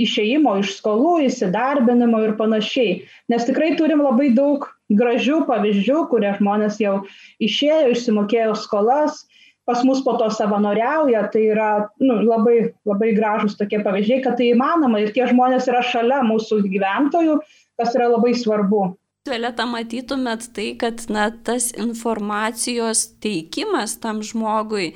išėjimo 0.02 0.58
iš 0.62 0.78
skolų, 0.80 1.14
įsidarbinimo 1.28 2.22
ir 2.26 2.36
panašiai. 2.40 3.00
Nes 3.32 3.48
tikrai 3.48 3.74
turim 3.80 4.04
labai 4.06 4.30
daug 4.38 4.68
gražių 4.94 5.42
pavyzdžių, 5.50 6.04
kurie 6.12 6.36
žmonės 6.38 6.78
jau 6.82 7.00
išėjo, 7.44 7.96
išsimokėjo 7.96 8.54
skolas, 8.62 9.26
pas 9.68 9.84
mus 9.84 10.00
po 10.06 10.16
to 10.20 10.30
savanoriauja, 10.32 11.26
tai 11.34 11.50
yra 11.52 11.72
nu, 12.00 12.22
labai, 12.24 12.72
labai 12.88 13.12
gražus 13.18 13.58
tokie 13.60 13.82
pavyzdžiai, 13.84 14.22
kad 14.24 14.38
tai 14.40 14.54
įmanoma 14.54 15.02
ir 15.04 15.12
tie 15.16 15.28
žmonės 15.28 15.68
yra 15.68 15.84
šalia 15.84 16.22
mūsų 16.24 16.62
gyventojų, 16.70 17.42
kas 17.78 17.98
yra 17.98 18.08
labai 18.14 18.32
svarbu. 18.38 18.94
Violeta, 19.28 19.66
matytumėt 19.68 20.48
tai, 20.56 20.70
kad 20.80 21.04
na, 21.12 21.28
tas 21.44 21.74
informacijos 21.76 23.10
teikimas 23.20 23.98
tam 24.00 24.22
žmogui, 24.24 24.94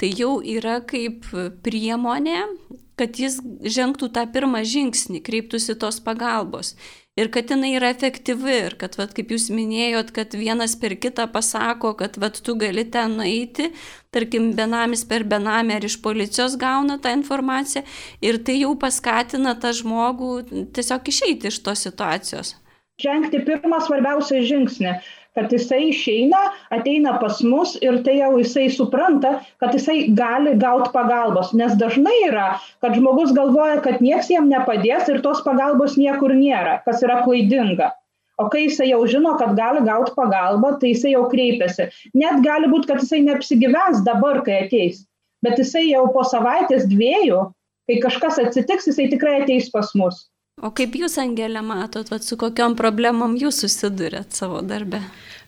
tai 0.00 0.08
jau 0.16 0.38
yra 0.40 0.78
kaip 0.88 1.28
priemonė, 1.66 2.38
kad 2.98 3.18
jis 3.18 3.40
žengtų 3.62 4.10
tą 4.14 4.26
pirmą 4.30 4.62
žingsnį, 4.66 5.22
kreiptųsi 5.24 5.76
tos 5.78 6.00
pagalbos. 6.04 6.74
Ir 7.14 7.28
kad 7.30 7.50
jinai 7.52 7.76
yra 7.76 7.92
efektyvi 7.94 8.54
ir 8.66 8.74
kad, 8.78 8.96
vat, 8.98 9.12
kaip 9.14 9.30
jūs 9.30 9.46
minėjot, 9.54 10.10
kad 10.16 10.32
vienas 10.34 10.74
per 10.78 10.96
kitą 10.98 11.28
pasako, 11.30 11.92
kad 12.00 12.18
vat, 12.18 12.40
tu 12.42 12.56
gali 12.58 12.82
ten 12.90 13.14
nueiti, 13.20 13.68
tarkim, 14.14 14.50
benamis 14.58 15.04
per 15.06 15.22
benamį 15.30 15.76
ar 15.76 15.86
iš 15.86 16.00
policijos 16.02 16.58
gauna 16.58 16.98
tą 16.98 17.14
informaciją 17.14 17.84
ir 18.18 18.40
tai 18.42 18.58
jau 18.64 18.74
paskatina 18.74 19.54
tą 19.62 19.70
žmogų 19.78 20.32
tiesiog 20.74 21.10
išeiti 21.14 21.52
iš 21.52 21.60
tos 21.62 21.86
situacijos. 21.86 22.56
Žengti 23.02 23.44
pirmą 23.46 23.78
svarbiausią 23.82 24.42
žingsnį 24.50 24.98
kad 25.34 25.52
jisai 25.52 25.88
išeina, 25.90 26.40
ateina 26.74 27.16
pas 27.22 27.40
mus 27.42 27.74
ir 27.82 28.00
tai 28.06 28.18
jau 28.20 28.30
jisai 28.38 28.68
supranta, 28.72 29.34
kad 29.62 29.74
jisai 29.74 29.96
gali 30.20 30.54
gauti 30.60 30.92
pagalbos. 30.94 31.52
Nes 31.58 31.74
dažnai 31.80 32.14
yra, 32.28 32.46
kad 32.84 32.94
žmogus 32.98 33.34
galvoja, 33.36 33.80
kad 33.84 34.02
nieks 34.04 34.30
jam 34.30 34.48
nepadės 34.52 35.10
ir 35.10 35.20
tos 35.26 35.42
pagalbos 35.46 35.98
niekur 36.00 36.34
nėra, 36.38 36.78
kas 36.86 37.02
yra 37.06 37.22
klaidinga. 37.26 37.90
O 38.38 38.48
kai 38.50 38.64
jisai 38.64 38.88
jau 38.90 39.02
žino, 39.06 39.36
kad 39.38 39.54
gali 39.58 39.82
gauti 39.86 40.14
pagalbą, 40.16 40.74
tai 40.80 40.90
jisai 40.90 41.14
jau 41.14 41.26
kreipiasi. 41.30 41.86
Net 42.18 42.40
gali 42.46 42.70
būti, 42.70 42.90
kad 42.90 43.02
jisai 43.02 43.22
neapsigyvens 43.26 44.02
dabar, 44.06 44.40
kai 44.46 44.64
ateis. 44.64 45.04
Bet 45.44 45.60
jisai 45.60 45.84
jau 45.86 46.08
po 46.14 46.24
savaitės 46.26 46.88
dviejų, 46.90 47.44
kai 47.90 48.00
kažkas 48.02 48.40
atsitiks, 48.42 48.88
jisai 48.90 49.06
tikrai 49.12 49.36
ateis 49.42 49.70
pas 49.70 49.92
mus. 49.98 50.24
O 50.62 50.70
kaip 50.70 50.94
jūs, 50.94 51.16
Angelė, 51.18 51.64
matot, 51.66 52.12
vat, 52.12 52.22
su 52.22 52.36
kokiam 52.38 52.76
problemom 52.78 53.32
jūs 53.34 53.56
susidurėt 53.64 54.36
savo 54.38 54.60
darbe? 54.62 55.00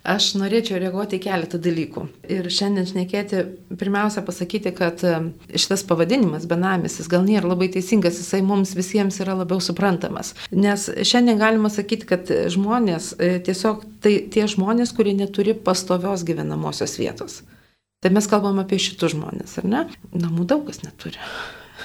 Aš 0.06 0.32
norėčiau 0.38 0.80
reaguoti 0.82 1.18
į 1.18 1.22
keletą 1.22 1.60
dalykų. 1.62 2.02
Ir 2.30 2.48
šiandien 2.50 2.88
šnekėti, 2.90 3.44
pirmiausia 3.78 4.24
pasakyti, 4.26 4.72
kad 4.74 5.02
e, 5.06 5.14
šitas 5.54 5.84
pavadinimas 5.86 6.48
benamis, 6.50 6.98
jis 6.98 7.10
gal 7.10 7.22
nėra 7.26 7.52
labai 7.52 7.68
teisingas, 7.74 8.18
jisai 8.18 8.42
mums 8.46 8.74
visiems 8.78 9.18
yra 9.22 9.34
labiau 9.38 9.62
suprantamas. 9.62 10.32
Nes 10.50 10.88
šiandien 10.90 11.38
galima 11.42 11.70
sakyti, 11.70 12.08
kad 12.10 12.32
žmonės, 12.54 13.12
e, 13.18 13.36
tiesiog 13.46 13.86
tai 14.02 14.16
tie 14.34 14.48
žmonės, 14.50 14.94
kurie 14.94 15.14
neturi 15.18 15.54
pastovios 15.54 16.26
gyvenamosios 16.26 16.98
vietos. 16.98 17.44
Tai 18.02 18.10
mes 18.14 18.26
kalbam 18.30 18.58
apie 18.62 18.82
šitus 18.82 19.14
žmonės, 19.14 19.54
ar 19.62 19.70
ne? 19.70 19.86
Namų 20.14 20.50
daug 20.50 20.66
kas 20.66 20.82
neturi. 20.82 21.22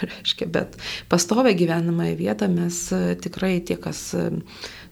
reiškia, 0.12 0.48
bet 0.52 0.78
pastovę 1.10 1.54
gyvenamąją 1.56 2.16
vietą 2.20 2.48
mes 2.52 2.92
e, 2.94 3.16
tikrai 3.16 3.62
tie, 3.62 3.78
kas 3.82 4.14
e, 4.14 4.30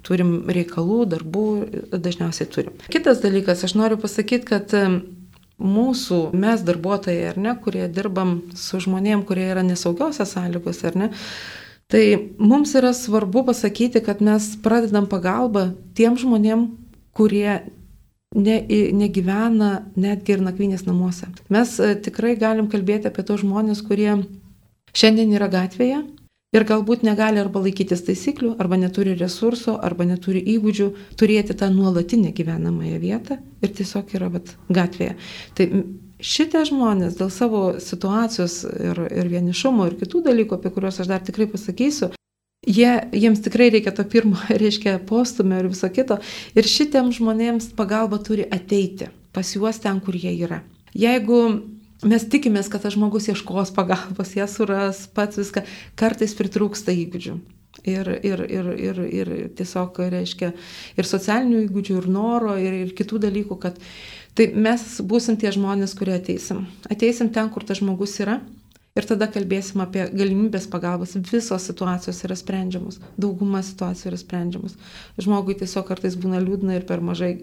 turim 0.05 0.49
reikalų, 0.49 1.03
darbų, 1.13 1.45
dažniausiai 1.93 2.49
turim. 2.51 2.75
Kitas 2.91 3.23
dalykas, 3.23 3.63
aš 3.67 3.75
noriu 3.79 3.99
pasakyti, 4.01 4.45
kad 4.49 4.75
e, 4.77 4.83
mūsų, 5.59 6.19
mes 6.39 6.63
darbuotojai, 6.67 7.31
ar 7.33 7.39
ne, 7.41 7.55
kurie 7.63 7.87
dirbam 7.91 8.39
su 8.57 8.79
žmonėm, 8.83 9.25
kurie 9.27 9.49
yra 9.51 9.65
nesaugiose 9.65 10.27
sąlygose, 10.27 10.85
ar 10.91 10.99
ne, 10.99 11.09
tai 11.91 12.05
mums 12.39 12.75
yra 12.79 12.93
svarbu 12.95 13.43
pasakyti, 13.49 14.03
kad 14.05 14.23
mes 14.23 14.53
pradedam 14.63 15.09
pagalbą 15.11 15.71
tiem 15.97 16.15
žmonėm, 16.21 16.69
kurie 17.17 17.59
ne, 18.35 18.57
negyvena 18.93 19.71
netgi 19.97 20.35
ir 20.35 20.43
nakvynės 20.45 20.85
namuose. 20.87 21.27
Mes 21.51 21.75
tikrai 22.05 22.35
galim 22.39 22.69
kalbėti 22.71 23.09
apie 23.09 23.25
tos 23.25 23.41
žmonės, 23.43 23.81
kurie 23.85 24.13
Šiandien 24.99 25.31
yra 25.37 25.47
gatvėje 25.51 26.01
ir 26.55 26.65
galbūt 26.67 27.05
negali 27.07 27.39
arba 27.39 27.61
laikytis 27.63 28.01
taisyklių, 28.07 28.55
arba 28.59 28.79
neturi 28.81 29.13
resurso, 29.15 29.77
arba 29.79 30.07
neturi 30.09 30.41
įgūdžių 30.55 30.87
turėti 31.19 31.55
tą 31.55 31.69
nuolatinę 31.71 32.33
gyvenamąją 32.35 32.99
vietą 32.99 33.39
ir 33.63 33.73
tiesiog 33.77 34.11
yra 34.17 34.31
vat, 34.33 34.55
gatvėje. 34.67 35.15
Tai 35.55 35.67
šitie 36.19 36.65
žmonės 36.67 37.19
dėl 37.21 37.31
savo 37.31 37.63
situacijos 37.79 38.63
ir, 38.67 39.03
ir 39.21 39.29
vienišumo 39.31 39.87
ir 39.87 39.99
kitų 40.01 40.25
dalykų, 40.25 40.57
apie 40.57 40.73
kuriuos 40.75 40.99
aš 40.99 41.13
dar 41.13 41.23
tikrai 41.23 41.47
pasakysiu, 41.51 42.11
Jie, 42.67 42.89
jiems 43.15 43.39
tikrai 43.39 43.69
reikia 43.71 43.93
to 43.95 44.03
pirmo, 44.03 44.35
reiškia, 44.61 44.97
postumio 45.07 45.61
ir 45.61 45.69
viso 45.71 45.87
kito. 45.95 46.19
Ir 46.59 46.67
šitiem 46.67 47.13
žmonėms 47.15 47.71
pagalba 47.77 48.19
turi 48.19 48.43
ateiti 48.43 49.07
pas 49.31 49.47
juos 49.55 49.79
ten, 49.79 50.01
kur 50.03 50.17
jie 50.19 50.33
yra. 50.43 50.59
Jeigu 50.91 51.39
mes 52.07 52.25
tikimės, 52.31 52.69
kad 52.71 52.85
tas 52.85 52.95
žmogus 52.95 53.29
ieškos 53.31 53.73
pagalbos, 53.75 54.35
ją 54.37 54.47
suras, 54.49 55.05
pats 55.13 55.39
viską, 55.41 55.65
kartais 55.99 56.35
pritrūksta 56.37 56.95
įgūdžių. 56.95 57.37
Ir, 57.87 58.09
ir, 58.25 58.41
ir, 58.49 58.69
ir, 58.75 58.97
ir 59.07 59.29
tiesiog 59.55 59.99
reiškia 60.11 60.49
ir 60.99 61.07
socialinių 61.07 61.61
įgūdžių, 61.67 61.99
ir 62.01 62.07
noro, 62.11 62.55
ir, 62.59 62.75
ir 62.75 62.95
kitų 62.97 63.21
dalykų, 63.23 63.55
kad 63.61 63.77
tai 64.35 64.49
mes 64.51 64.83
būsim 65.05 65.37
tie 65.39 65.51
žmonės, 65.55 65.93
kurie 65.95 66.17
ateisim. 66.17 66.65
Ateisim 66.91 67.29
ten, 67.31 67.51
kur 67.53 67.63
tas 67.63 67.79
žmogus 67.79 68.17
yra. 68.23 68.39
Ir 68.99 69.07
tada 69.07 69.29
kalbėsim 69.31 69.79
apie 69.85 70.05
galimybės 70.11 70.67
pagalbos. 70.71 71.15
Visos 71.31 71.69
situacijos 71.71 72.19
yra 72.27 72.35
sprendžiamos. 72.39 72.99
Dauguma 73.15 73.63
situacijų 73.63 74.11
yra 74.11 74.19
sprendžiamos. 74.19 74.75
Žmogui 75.21 75.55
tiesiog 75.61 75.87
kartais 75.87 76.19
būna 76.19 76.43
liūdna 76.43 76.79
ir 76.79 76.87
per 76.89 77.03
mažai 77.05 77.37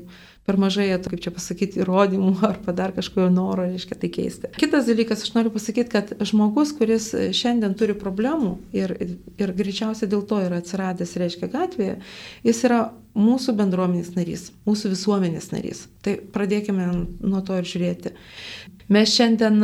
per 0.47 0.59
mažai, 0.63 0.87
kaip 1.03 1.23
čia 1.23 1.33
pasakyti, 1.35 1.81
įrodymų 1.83 2.37
arba 2.51 2.75
dar 2.77 2.95
kažkojo 2.97 3.29
noro, 3.35 3.67
reiškia, 3.67 3.99
tai 4.03 4.11
keisti. 4.15 4.53
Kitas 4.57 4.87
dalykas, 4.89 5.25
aš 5.27 5.35
noriu 5.35 5.53
pasakyti, 5.55 5.91
kad 5.93 6.13
žmogus, 6.31 6.73
kuris 6.79 7.11
šiandien 7.37 7.75
turi 7.79 7.97
problemų 7.99 8.55
ir, 8.77 8.95
ir 9.41 9.55
greičiausiai 9.59 10.11
dėl 10.13 10.23
to 10.29 10.39
yra 10.45 10.63
atsiradęs, 10.63 11.17
reiškia, 11.19 11.51
gatvėje, 11.53 11.99
jis 12.47 12.63
yra 12.69 12.81
mūsų 13.17 13.57
bendruomenės 13.59 14.15
narys, 14.15 14.51
mūsų 14.69 14.93
visuomenės 14.95 15.51
narys. 15.55 15.87
Tai 16.05 16.19
pradėkime 16.35 16.89
nuo 17.25 17.43
to 17.43 17.59
ir 17.59 17.67
žiūrėti. 17.67 18.15
Mes 18.93 19.11
šiandien, 19.11 19.59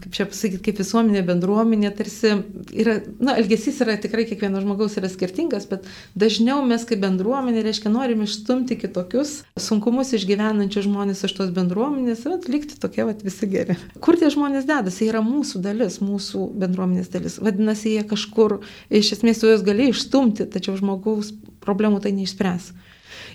kaip 0.00 0.14
čia 0.16 0.24
pasakyti, 0.28 0.62
kaip 0.70 0.78
visuomenė, 0.80 1.20
bendruomenė, 1.28 1.90
tarsi 1.98 2.30
yra, 2.72 2.94
na, 3.20 3.34
elgesys 3.36 3.82
yra 3.84 3.98
tikrai 4.00 4.24
kiekvieno 4.30 4.62
žmogaus 4.64 4.96
yra 4.96 5.10
skirtingas, 5.12 5.66
bet 5.68 5.84
dažniau 6.16 6.62
mes 6.64 6.86
kaip 6.88 7.02
bendruomenė, 7.02 7.60
reiškia, 7.66 7.92
norim 7.92 8.24
išstumti 8.24 8.78
kitokius 8.80 9.42
sunkumus 9.60 10.14
išgyvenančius 10.16 10.88
žmonės 10.88 11.26
iš 11.28 11.36
tos 11.36 11.52
bendruomenės 11.56 12.24
ir 12.24 12.38
atlikti 12.38 12.80
tokie 12.80 13.04
vat, 13.10 13.20
visi 13.26 13.50
geri. 13.52 13.76
Kur 14.00 14.16
tie 14.16 14.32
žmonės 14.32 14.64
dedasi, 14.68 15.04
jie 15.04 15.12
yra 15.12 15.20
mūsų 15.26 15.60
dalis, 15.68 16.00
mūsų 16.00 16.48
bendruomenės 16.64 17.12
dalis. 17.12 17.36
Vadinasi, 17.44 17.98
jie 17.98 18.08
kažkur, 18.08 18.62
iš 18.88 19.12
esmės, 19.18 19.42
tu 19.42 19.52
juos 19.52 19.66
gali 19.66 19.90
išstumti, 19.92 20.48
tačiau 20.48 20.78
žmogaus 20.80 21.34
problemų 21.64 22.00
tai 22.00 22.16
neišspręs. 22.16 22.72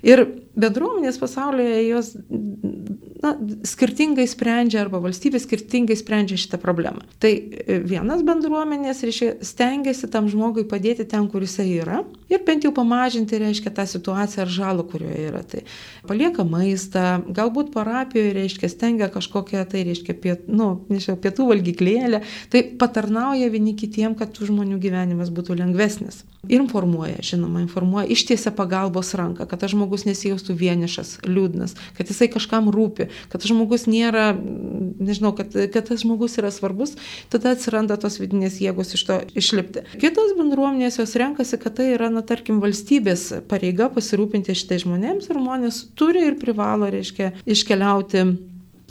Ir 0.03 0.25
bendruomenės 0.59 1.21
pasaulyje 1.21 1.77
jos 1.87 2.11
na, 3.23 3.33
skirtingai 3.67 4.25
sprendžia 4.29 4.81
arba 4.83 4.99
valstybė 5.03 5.41
skirtingai 5.41 5.97
sprendžia 5.99 6.39
šitą 6.41 6.59
problemą. 6.61 7.05
Tai 7.23 7.31
e, 7.31 7.79
vienas 7.83 8.23
bendruomenės, 8.27 9.03
reiškia, 9.07 9.31
stengiasi 9.45 10.09
tam 10.11 10.27
žmogui 10.31 10.65
padėti 10.69 11.07
ten, 11.09 11.29
kur 11.31 11.45
jisai 11.45 11.69
yra 11.79 12.03
ir 12.33 12.43
bent 12.47 12.65
jau 12.67 12.73
pamažinti, 12.75 13.39
reiškia, 13.41 13.73
tą 13.77 13.85
situaciją 13.89 14.43
ar 14.45 14.51
žalą, 14.51 14.85
kurioje 14.89 15.29
yra. 15.29 15.43
Tai 15.47 15.63
palieka 16.09 16.45
maistą, 16.47 17.05
galbūt 17.29 17.71
parapijoje, 17.75 18.35
reiškia, 18.37 18.71
stengia 18.71 19.09
kažkokią, 19.13 19.63
tai 19.69 19.85
reiškia, 19.87 20.17
piet, 20.19 20.45
nu, 20.51 20.73
nežinau, 20.91 21.17
pietų 21.23 21.49
valgyklėlę, 21.53 22.23
tai 22.53 22.65
patarnauja 22.81 23.49
vieni 23.53 23.75
kitiem, 23.79 24.17
kad 24.19 24.33
tų 24.35 24.51
žmonių 24.51 24.79
gyvenimas 24.83 25.33
būtų 25.33 25.59
lengvesnis. 25.61 26.23
Informuoja, 26.51 27.21
žinoma, 27.23 27.61
informuoja, 27.63 28.09
ištiesia 28.11 28.51
pagalbos 28.51 29.13
ranką, 29.15 29.45
kad 29.47 29.61
tas 29.61 29.71
žmogus 29.71 30.03
nesijaustų 30.03 30.57
vienišas, 30.59 31.13
liūdnas, 31.23 31.77
kad 31.95 32.09
jisai 32.11 32.27
kažkam 32.33 32.67
rūpi, 32.73 33.07
kad 33.31 33.45
žmogus 33.47 33.85
nėra, 33.87 34.33
nežinau, 34.35 35.31
kad, 35.37 35.55
kad 35.55 35.87
tas 35.87 36.03
žmogus 36.03 36.35
yra 36.41 36.51
svarbus, 36.51 36.97
tada 37.31 37.53
atsiranda 37.55 37.95
tos 37.95 38.19
vidinės 38.19 38.59
jėgos 38.59 38.91
iš 38.97 39.05
to 39.07 39.21
išlipti. 39.39 39.85
Kitos 40.01 40.35
bendruomenės 40.35 40.99
jos 40.99 41.15
renkasi, 41.15 41.61
kad 41.63 41.77
tai 41.79 41.93
yra, 41.93 42.11
na, 42.11 42.22
tarkim, 42.29 42.61
valstybės 42.63 43.29
pareiga 43.49 43.89
pasirūpinti 43.93 44.55
šitai 44.57 44.79
žmonėms 44.83 45.29
ir 45.29 45.39
žmonės 45.39 45.83
turi 45.99 46.25
ir 46.29 46.39
privalo, 46.41 46.89
reiškia, 46.93 47.31
iškeliauti 47.49 48.25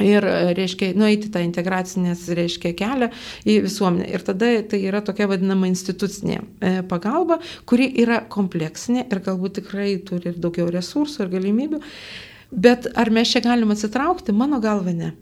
ir, 0.02 0.26
reiškia, 0.56 0.92
nueiti 0.98 1.30
tą 1.32 1.42
integracinės, 1.44 2.24
reiškia, 2.36 2.72
kelią 2.78 3.10
į 3.48 3.58
visuomenę. 3.66 4.08
Ir 4.12 4.24
tada 4.26 4.50
tai 4.68 4.82
yra 4.88 5.02
tokia 5.04 5.28
vadinama 5.30 5.68
institucinė 5.70 6.38
e, 6.40 6.72
pagalba, 6.88 7.40
kuri 7.68 7.90
yra 8.02 8.22
kompleksinė 8.32 9.06
ir 9.06 9.24
galbūt 9.24 9.60
tikrai 9.60 9.96
turi 10.06 10.32
ir 10.32 10.40
daugiau 10.42 10.70
resursų 10.72 11.26
ir 11.26 11.34
galimybių. 11.36 11.82
Bet 12.52 12.90
ar 13.00 13.08
mes 13.14 13.30
čia 13.32 13.40
galim 13.44 13.72
atsitraukti? 13.72 14.34
Mano 14.36 14.60
galva 14.60 14.92
ne. 14.92 15.14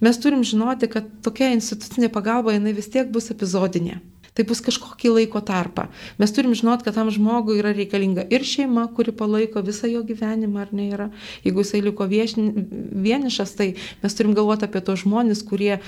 Mes 0.00 0.18
turim 0.22 0.44
žinoti, 0.46 0.88
kad 0.90 1.08
tokia 1.24 1.50
institucinė 1.54 2.08
pagalba 2.12 2.54
jinai 2.54 2.72
vis 2.76 2.88
tiek 2.92 3.10
bus 3.12 3.28
epizodinė. 3.34 3.98
Tai 4.36 4.44
bus 4.48 4.60
kažkokį 4.64 5.12
laiko 5.14 5.40
tarpą. 5.44 5.86
Mes 6.20 6.32
turim 6.36 6.54
žinot, 6.56 6.84
kad 6.84 6.96
tam 6.98 7.08
žmogui 7.12 7.58
yra 7.60 7.72
reikalinga 7.76 8.26
ir 8.32 8.44
šeima, 8.44 8.86
kuri 8.96 9.14
palaiko 9.16 9.62
visą 9.64 9.88
jo 9.88 10.02
gyvenimą, 10.06 10.66
ar 10.66 10.74
ne 10.76 10.88
yra. 10.92 11.08
Jeigu 11.46 11.64
jisai 11.64 11.80
liko 11.86 12.04
viešni, 12.10 12.66
vienišas, 13.06 13.54
tai 13.56 13.72
mes 14.02 14.16
turim 14.18 14.36
galvoti 14.36 14.68
apie 14.68 14.82
tos 14.84 15.02
žmonės, 15.06 15.40
kurie 15.48 15.72
e, 15.78 15.80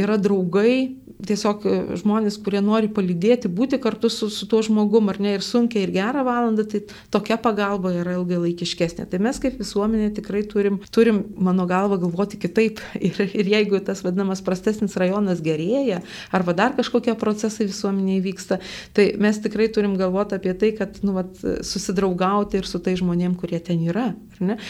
yra 0.00 0.16
draugai, 0.20 0.94
tiesiog 1.28 1.66
e, 1.68 1.74
žmonės, 2.00 2.38
kurie 2.44 2.62
nori 2.64 2.88
palydėti, 2.92 3.52
būti 3.52 3.80
kartu 3.82 4.08
su, 4.12 4.30
su 4.32 4.48
tuo 4.48 4.62
žmogum, 4.64 5.12
ar 5.12 5.20
ne, 5.20 5.36
ir 5.36 5.44
sunkiai, 5.44 5.84
ir 5.84 5.92
gerą 5.94 6.24
valandą, 6.26 6.64
tai 6.68 6.82
tokia 7.12 7.36
pagalba 7.40 7.92
yra 8.00 8.16
ilgalaikiškesnė. 8.18 9.06
Tai 9.10 9.20
mes 9.28 9.40
kaip 9.42 9.60
visuomenė 9.60 10.08
tikrai 10.16 10.44
turim, 10.48 10.80
turim 10.94 11.20
mano 11.36 11.68
galva, 11.68 12.00
galvoti 12.00 12.40
kitaip. 12.40 12.80
Ir, 13.04 13.18
ir 13.36 13.48
jeigu 13.50 13.76
tas 13.84 14.00
vadinamas 14.00 14.40
prastesnis 14.44 14.94
rajonas 14.96 15.42
gerėja, 15.44 15.98
arba 16.34 16.54
dar 16.56 16.72
kažkokie 16.76 17.12
procesai 17.20 17.66
visuomenėje 17.74 18.26
vyksta, 18.30 18.60
tai 18.96 19.10
mes 19.20 19.40
tikrai 19.44 19.68
turim 19.74 19.98
galvoti 20.00 20.38
apie 20.38 20.54
tai, 20.58 20.72
kad 20.78 21.02
nu, 21.04 21.18
vat, 21.18 21.34
susidraugauti 21.66 22.62
ir 22.62 22.70
su 22.70 22.80
tai 22.82 22.96
žmonėm, 23.00 23.34
kurie 23.40 23.60
ten 23.60 23.82
yra, 23.84 24.12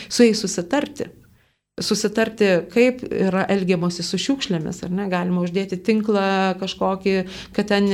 su 0.08 0.26
jais 0.26 0.40
susitarti 0.40 1.12
susitarti, 1.82 2.46
kaip 2.70 3.00
yra 3.10 3.42
elgiamasi 3.50 4.04
su 4.06 4.18
šiukšlėmis, 4.22 4.76
ar 4.86 4.92
ne, 4.94 5.08
galima 5.10 5.40
uždėti 5.42 5.80
tinklą 5.82 6.54
kažkokį, 6.60 7.14
kad 7.56 7.66
ten 7.72 7.88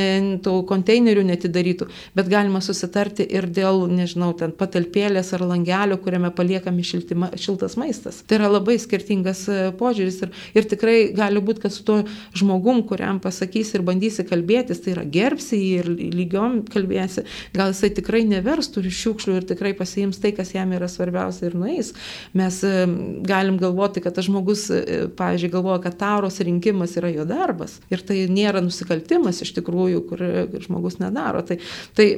tų 0.44 0.58
konteinerių 0.68 1.22
netidarytų, 1.30 1.86
bet 2.16 2.28
galima 2.28 2.60
susitarti 2.60 3.24
ir 3.24 3.48
dėl, 3.48 3.86
nežinau, 3.88 4.34
ten 4.36 4.52
patalpėlės 4.52 5.32
ar 5.32 5.46
langelio, 5.48 5.96
kuriame 6.04 6.28
paliekami 6.36 6.84
šiltima, 6.84 7.30
šiltas 7.40 7.78
maistas. 7.80 8.18
Tai 8.28 8.36
yra 8.42 8.50
labai 8.52 8.76
skirtingas 8.82 9.46
e, 9.48 9.56
požiūris 9.80 10.20
ir, 10.26 10.34
ir 10.60 10.68
tikrai 10.68 10.98
gali 11.16 11.40
būti, 11.40 11.64
kad 11.64 11.72
su 11.72 11.86
tuo 11.88 12.02
žmogum, 12.36 12.82
kuriam 12.84 13.22
pasakysi 13.24 13.78
ir 13.78 13.86
bandysi 13.88 14.28
kalbėtis, 14.28 14.84
tai 14.84 14.92
yra 14.98 15.06
gerbsi 15.08 15.56
jį 15.56 15.72
ir 15.78 15.90
lygiom 16.18 16.60
kalbėsi, 16.68 17.24
gal 17.56 17.72
jisai 17.72 17.94
tikrai 17.96 18.26
nevers 18.28 18.68
tų 18.76 18.84
šiukšlių 18.92 19.40
ir 19.40 19.48
tikrai 19.54 19.72
pasiims 19.78 20.20
tai, 20.20 20.36
kas 20.36 20.52
jam 20.52 20.76
yra 20.76 20.90
svarbiausia 20.90 21.48
ir 21.48 21.56
nueis. 21.56 21.94
Mes 22.36 22.60
e, 22.60 22.76
galim 23.24 23.56
galvoti, 23.56 23.69
galvoti, 23.70 24.02
kad 24.04 24.18
tas 24.18 24.26
žmogus, 24.26 24.66
e, 24.74 25.06
pavyzdžiui, 25.16 25.54
galvoja, 25.54 25.78
kad 25.86 25.96
taros 26.02 26.42
rinkimas 26.44 26.98
yra 27.00 27.14
jo 27.14 27.24
darbas 27.28 27.78
ir 27.94 28.04
tai 28.04 28.26
nėra 28.30 28.60
nusikaltimas 28.66 29.40
iš 29.46 29.54
tikrųjų, 29.60 30.04
kur 30.10 30.26
žmogus 30.66 31.00
nedaro. 31.00 31.46
Tai, 31.46 31.60
tai 31.96 32.10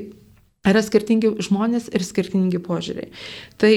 Yra 0.62 0.78
skirtingi 0.78 1.32
žmonės 1.42 1.88
ir 1.90 2.04
skirtingi 2.06 2.60
požiūriai. 2.62 3.08
Tai 3.58 3.70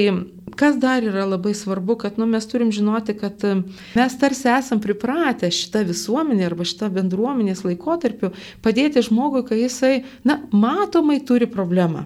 kas 0.54 0.76
dar 0.78 1.02
yra 1.02 1.24
labai 1.26 1.56
svarbu, 1.58 1.96
kad 2.04 2.20
nu, 2.22 2.28
mes 2.30 2.46
turim 2.46 2.70
žinoti, 2.70 3.16
kad 3.18 3.42
e, 3.42 3.56
mes 3.98 4.18
tarsi 4.22 4.52
esam 4.54 4.84
pripratę 4.84 5.50
šitą 5.50 5.82
visuomenę 5.88 6.46
arba 6.46 6.68
šitą 6.70 6.92
bendruomenės 6.94 7.64
laikotarpiu 7.66 8.30
padėti 8.62 9.02
žmogui, 9.08 9.42
kai 9.50 9.64
jisai, 9.64 9.96
na, 10.30 10.44
matomai 10.54 11.18
turi 11.26 11.50
problemą. 11.50 12.06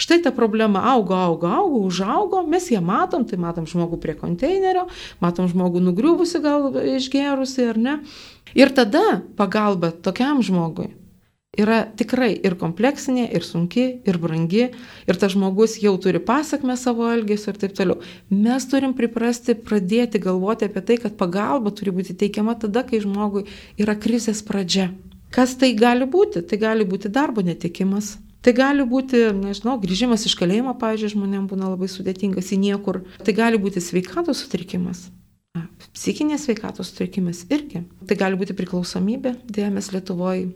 Štai 0.00 0.22
ta 0.24 0.32
problema 0.32 0.80
augo, 0.94 1.14
augo, 1.14 1.50
augo, 1.50 1.82
užaugo, 1.90 2.44
mes 2.48 2.70
ją 2.72 2.80
matom, 2.84 3.26
tai 3.28 3.36
matom 3.40 3.66
žmogų 3.68 4.00
prie 4.00 4.14
konteinerio, 4.16 4.86
matom 5.20 5.50
žmogų 5.50 5.82
nugriuvusi 5.90 6.40
gal 6.40 6.70
išgerusi 6.96 7.68
ar 7.74 7.80
ne. 7.80 7.98
Ir 8.56 8.72
tada 8.74 9.20
pagalba 9.36 9.92
tokiam 9.92 10.40
žmogui 10.42 10.88
yra 11.58 11.82
tikrai 11.98 12.30
ir 12.46 12.54
kompleksinė, 12.58 13.26
ir 13.34 13.44
sunki, 13.44 13.84
ir 14.06 14.18
brangi, 14.22 14.68
ir 15.10 15.18
tas 15.18 15.34
žmogus 15.34 15.76
jau 15.82 15.96
turi 16.02 16.20
pasakmę 16.22 16.76
savo 16.78 17.08
elgesio 17.10 17.52
ir 17.52 17.60
taip 17.60 17.74
toliau. 17.76 17.98
Mes 18.30 18.66
turim 18.70 18.94
priprasti 18.96 19.56
pradėti 19.58 20.22
galvoti 20.22 20.68
apie 20.68 20.84
tai, 20.86 20.98
kad 21.02 21.18
pagalba 21.18 21.74
turi 21.74 21.94
būti 21.94 22.16
teikiama 22.22 22.56
tada, 22.60 22.84
kai 22.86 23.02
žmogui 23.02 23.46
yra 23.80 23.98
krizės 23.98 24.44
pradžia. 24.46 24.90
Kas 25.34 25.54
tai 25.58 25.74
gali 25.78 26.06
būti? 26.10 26.42
Tai 26.46 26.58
gali 26.58 26.86
būti 26.86 27.10
darbo 27.10 27.42
netikimas, 27.46 28.16
Tai 28.40 28.52
gali 28.56 28.84
būti, 28.88 29.26
nežinau, 29.36 29.76
grįžimas 29.82 30.24
iš 30.28 30.34
kalėjimo, 30.40 30.72
pavyzdžiui, 30.80 31.12
žmonėms 31.14 31.50
būna 31.50 31.72
labai 31.74 31.90
sudėtingas 31.92 32.52
į 32.54 32.60
niekur. 32.62 33.02
Tai 33.20 33.34
gali 33.36 33.60
būti 33.60 33.82
sveikatos 33.84 34.44
sutrikimas. 34.44 35.08
Psichinės 35.92 36.46
sveikatos 36.46 36.92
sutrikimas 36.92 37.42
irgi. 37.52 37.84
Tai 38.08 38.16
gali 38.16 38.38
būti 38.40 38.56
priklausomybė, 38.56 39.34
dėja 39.44 39.68
mes 39.74 39.90
Lietuvoje 39.92 40.48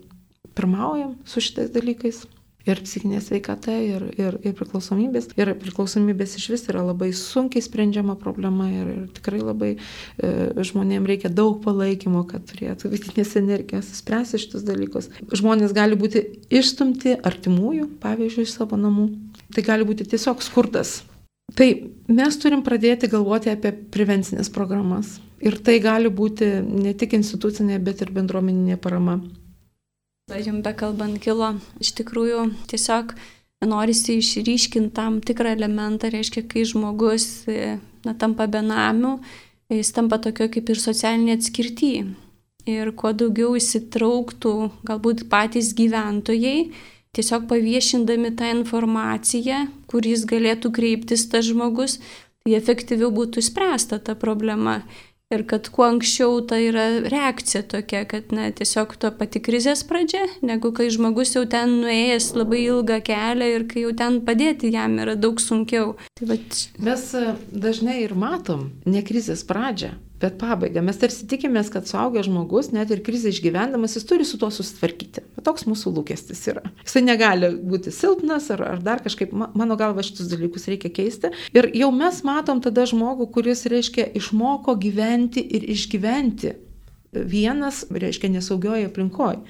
pirmaujam 0.54 1.16
su 1.28 1.42
šitais 1.44 1.72
dalykais 1.74 2.22
ir 2.68 2.80
psichinė 2.84 3.20
sveikata, 3.22 3.74
ir, 3.84 4.04
ir, 4.18 4.38
ir 4.44 4.54
priklausomybės. 4.56 5.30
Ir 5.38 5.52
priklausomybės 5.60 6.36
iš 6.40 6.48
vis 6.54 6.66
yra 6.72 6.84
labai 6.86 7.10
sunkiai 7.16 7.64
sprendžiama 7.64 8.16
problema 8.20 8.68
ir, 8.72 8.90
ir 8.94 9.02
tikrai 9.16 9.40
labai 9.42 9.70
e, 9.74 10.32
žmonėms 10.64 11.10
reikia 11.10 11.32
daug 11.32 11.60
palaikymo, 11.64 12.24
kad 12.30 12.46
turėtų 12.48 12.92
vidinės 12.94 13.34
energijos 13.40 13.92
spręsti 14.00 14.40
šitus 14.46 14.64
dalykus. 14.66 15.10
Žmonės 15.34 15.76
gali 15.76 15.98
būti 16.00 16.24
išstumti 16.52 17.18
artimųjų, 17.20 17.90
pavyzdžiui, 18.04 18.48
iš 18.48 18.56
savo 18.56 18.80
namų. 18.80 19.10
Tai 19.54 19.66
gali 19.66 19.86
būti 19.86 20.08
tiesiog 20.08 20.42
skurdas. 20.42 21.02
Tai 21.54 21.68
mes 22.08 22.40
turim 22.40 22.64
pradėti 22.64 23.10
galvoti 23.12 23.52
apie 23.52 23.74
prevencinės 23.94 24.48
programas. 24.50 25.18
Ir 25.44 25.58
tai 25.60 25.76
gali 25.84 26.08
būti 26.08 26.48
ne 26.64 26.94
tik 26.96 27.18
institucinė, 27.18 27.76
bet 27.84 28.00
ir 28.00 28.14
bendruomeninė 28.14 28.78
parama. 28.80 29.18
Jums 30.24 30.62
bekalbant 30.64 31.18
kilo, 31.20 31.50
iš 31.84 31.90
tikrųjų 31.98 32.46
tiesiog 32.70 33.10
norisi 33.68 34.14
išryškinti 34.22 34.94
tam 34.96 35.18
tikrą 35.20 35.52
elementą, 35.52 36.08
reiškia, 36.08 36.46
kai 36.48 36.62
žmogus 36.64 37.44
na, 37.44 38.14
tampa 38.16 38.46
benamiu, 38.48 39.18
jis 39.68 39.92
tampa 39.92 40.16
tokio 40.24 40.48
kaip 40.48 40.72
ir 40.72 40.80
socialinė 40.80 41.36
atskirty. 41.36 41.92
Ir 42.64 42.94
kuo 42.96 43.12
daugiau 43.12 43.52
įsitrauktų 43.60 44.54
galbūt 44.88 45.26
patys 45.28 45.74
gyventojai, 45.76 46.70
tiesiog 47.12 47.44
paviešindami 47.50 48.32
tą 48.38 48.48
informaciją, 48.56 49.66
kur 49.92 50.08
jis 50.08 50.24
galėtų 50.24 50.72
kreiptis 50.72 51.28
tas 51.28 51.44
žmogus, 51.50 51.98
tai 52.40 52.56
efektyviau 52.56 53.12
būtų 53.12 53.44
spręsta 53.44 54.00
ta 54.00 54.16
problema. 54.16 54.80
Ir 55.34 55.42
kad 55.50 55.66
kuo 55.74 55.86
anksčiau 55.88 56.38
ta 56.46 56.58
yra 56.62 56.86
reakcija 57.10 57.64
tokia, 57.72 58.04
kad 58.08 58.30
na, 58.34 58.50
tiesiog 58.54 58.94
to 59.00 59.10
pati 59.18 59.42
krizės 59.42 59.82
pradžia, 59.88 60.22
negu 60.46 60.70
kai 60.76 60.86
žmogus 60.94 61.34
jau 61.34 61.44
ten 61.50 61.80
nuėjęs 61.82 62.30
labai 62.38 62.62
ilgą 62.68 63.00
kelią 63.08 63.50
ir 63.56 63.66
kai 63.70 63.84
jau 63.86 63.92
ten 63.98 64.20
padėti 64.26 64.70
jam 64.74 64.98
yra 65.02 65.16
daug 65.18 65.42
sunkiau. 65.42 65.94
Tai 66.14 66.30
va... 66.30 66.38
Mes 66.86 67.06
e, 67.18 67.24
dažnai 67.66 68.00
ir 68.04 68.14
matom 68.18 68.68
ne 68.86 69.02
krizės 69.06 69.42
pradžią, 69.48 69.94
bet 70.22 70.38
pabaigą. 70.40 70.84
Mes 70.86 71.00
tarsi 71.00 71.26
tikimės, 71.30 71.72
kad 71.74 71.90
suaugęs 71.90 72.28
žmogus, 72.30 72.70
net 72.76 72.92
ir 72.94 73.02
krizę 73.04 73.34
išgyvendamas, 73.34 73.98
jis 73.98 74.06
turi 74.08 74.28
su 74.28 74.38
tuo 74.40 74.52
susitvarkyti. 74.54 75.24
Toks 75.44 75.66
mūsų 75.68 75.92
lūkestis 75.98 76.40
yra. 76.52 76.64
Jisai 76.86 77.04
negali 77.04 77.50
būti 77.60 77.92
silpnas 77.94 78.50
ar, 78.54 78.64
ar 78.74 78.82
dar 78.84 79.02
kažkaip, 79.04 79.32
mano 79.32 79.76
galva, 79.80 80.04
šitus 80.06 80.30
dalykus 80.32 80.68
reikia 80.70 80.92
keisti. 80.94 81.32
Ir 81.56 81.68
jau 81.76 81.90
mes 81.94 82.22
matom 82.26 82.62
tada 82.64 82.86
žmogų, 82.88 83.28
kuris, 83.34 83.66
reiškia, 83.70 84.08
išmoko 84.18 84.76
gyventi 84.80 85.44
ir 85.44 85.66
išgyventi 85.74 86.54
vienas, 87.14 87.84
reiškia, 87.90 88.32
nesaugioje 88.34 88.88
aplinkoje. 88.88 89.42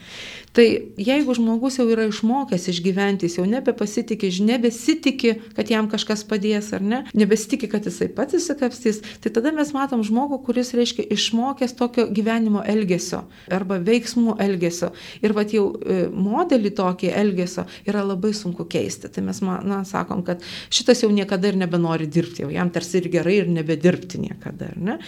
Tai 0.54 0.64
jeigu 0.94 1.34
žmogus 1.34 1.80
jau 1.80 1.84
yra 1.90 2.04
išmokęs 2.06 2.68
išgyventi, 2.70 3.26
jis 3.26 3.40
jau 3.40 3.44
nebepasitikė, 3.50 4.28
nebesitikė, 4.46 5.32
kad 5.56 5.70
jam 5.72 5.88
kažkas 5.90 6.22
padės 6.30 6.68
ar 6.76 6.84
ne, 6.84 7.00
nebesitikė, 7.10 7.66
kad 7.72 7.88
jisai 7.88 8.06
pats 8.14 8.36
įsikapstys, 8.38 9.00
tai 9.24 9.32
tada 9.34 9.50
mes 9.56 9.72
matom 9.74 10.04
žmogų, 10.06 10.38
kuris, 10.46 10.70
reiškia, 10.78 11.08
išmokęs 11.16 11.74
tokio 11.74 12.04
gyvenimo 12.06 12.62
elgesio 12.70 13.24
arba 13.50 13.80
veiksmų 13.82 14.36
elgesio. 14.44 14.92
Ir 15.26 15.34
vat 15.34 15.56
jau 15.56 15.64
e, 15.74 16.04
modelį 16.14 16.70
tokį 16.78 17.10
elgesio 17.10 17.66
yra 17.90 18.04
labai 18.06 18.30
sunku 18.38 18.68
keisti. 18.70 19.10
Tai 19.10 19.26
mes, 19.26 19.42
na, 19.42 19.80
sakom, 19.88 20.22
kad 20.22 20.46
šitas 20.70 21.02
jau 21.02 21.10
niekada 21.10 21.50
ir 21.50 21.58
nebenori 21.58 22.06
dirbti, 22.06 22.44
jau 22.46 22.52
jam 22.54 22.70
tarsi 22.70 23.00
ir 23.02 23.10
gerai 23.10 23.40
ir 23.40 23.50
nebedirbti 23.50 24.22
niekada, 24.22 24.70
ne? 24.78 25.00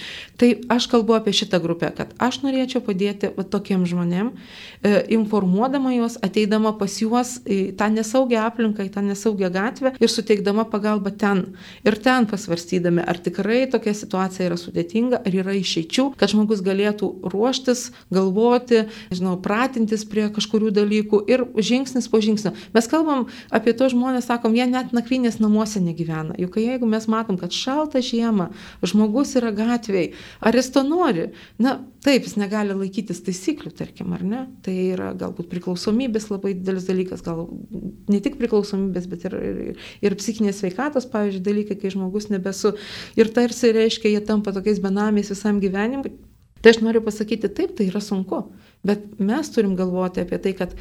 Tai 0.43 0.51
aš 0.75 0.91
kalbu 0.91 1.21
apie 1.21 1.39
šitą 1.39 1.63
grupę, 1.63 1.95
kad 1.95 2.19
aš 2.19 2.43
norėčiau 2.43 2.83
padėti 2.83 3.31
va, 3.39 3.47
tokiem 3.47 3.87
žmonėm, 3.87 4.35
e, 4.83 4.97
informuoti 5.15 5.36
informuodama 5.37 5.92
juos, 5.94 6.16
ateidama 6.22 6.72
pas 6.79 6.96
juos 7.01 7.37
į 7.44 7.77
tą 7.77 7.90
nesaugią 7.92 8.46
aplinką, 8.46 8.85
į 8.87 8.92
tą 8.94 9.03
nesaugią 9.05 9.51
gatvę 9.53 9.92
ir 10.01 10.09
suteikdama 10.09 10.64
pagalbą 10.64 11.12
ten. 11.12 11.57
Ir 11.85 11.96
ten 12.01 12.27
pasvarstydami, 12.27 13.03
ar 13.05 13.18
tikrai 13.20 13.66
tokia 13.70 13.92
situacija 13.94 14.49
yra 14.49 14.57
sudėtinga, 14.57 15.20
ar 15.27 15.37
yra 15.37 15.53
išeičių, 15.57 16.14
kad 16.16 16.33
žmogus 16.33 16.62
galėtų 16.64 17.11
ruoštis, 17.33 17.90
galvoti, 18.11 18.87
žinau, 19.12 19.37
pratintis 19.42 20.07
prie 20.09 20.29
kažkurių 20.33 20.72
dalykų 20.72 21.22
ir 21.29 21.44
žingsnis 21.57 22.09
po 22.09 22.20
žingsnio. 22.25 22.55
Mes 22.72 22.88
kalbam 22.88 23.27
apie 23.51 23.77
tos 23.77 23.92
žmonės, 23.92 24.29
sakom, 24.31 24.57
jie 24.57 24.66
net 24.70 24.94
nakvynės 24.96 25.40
namuose 25.42 25.83
negyvena. 25.85 26.37
Juk 26.40 26.57
jeigu 26.62 26.88
mes 26.88 27.09
matom, 27.12 27.37
kad 27.40 27.53
šalta 27.53 28.01
žiema, 28.01 28.51
žmogus 28.83 29.37
yra 29.37 29.53
gatvėje, 29.53 30.14
ar 30.40 30.57
jis 30.57 30.72
to 30.72 30.85
nori? 30.87 31.31
Na, 31.61 31.79
taip, 32.05 32.25
jis 32.27 32.38
negali 32.38 32.75
laikytis 32.77 33.22
taisyklių, 33.27 33.72
tarkim, 33.77 34.14
ar 34.16 34.25
ne? 34.25 34.46
Tai 34.64 34.75
yra 34.94 35.12
gal 35.18 35.26
galbūt 35.27 35.51
priklausomybės 35.53 36.31
labai 36.33 36.55
didelis 36.57 36.89
dalykas, 36.89 37.25
gal 37.27 37.45
ne 38.11 38.23
tik 38.25 38.39
priklausomybės, 38.41 39.11
bet 39.11 39.27
ir, 39.29 39.37
ir, 39.37 39.89
ir 40.07 40.17
psichinės 40.19 40.62
sveikatos, 40.62 41.09
pavyzdžiui, 41.12 41.45
dalykai, 41.47 41.79
kai 41.83 41.93
žmogus 41.95 42.31
nebesu 42.33 42.77
ir 43.19 43.33
tarsi 43.37 43.75
reiškia, 43.77 44.15
jie 44.15 44.25
tampa 44.25 44.55
tokiais 44.57 44.81
benamiais 44.83 45.33
visam 45.35 45.61
gyvenimui. 45.62 46.15
Tai 46.65 46.73
aš 46.73 46.81
noriu 46.83 47.03
pasakyti, 47.05 47.51
taip, 47.53 47.77
tai 47.79 47.91
yra 47.91 48.01
sunku, 48.03 48.41
bet 48.87 49.05
mes 49.23 49.51
turim 49.55 49.77
galvoti 49.79 50.25
apie 50.25 50.41
tai, 50.43 50.55
kad 50.57 50.73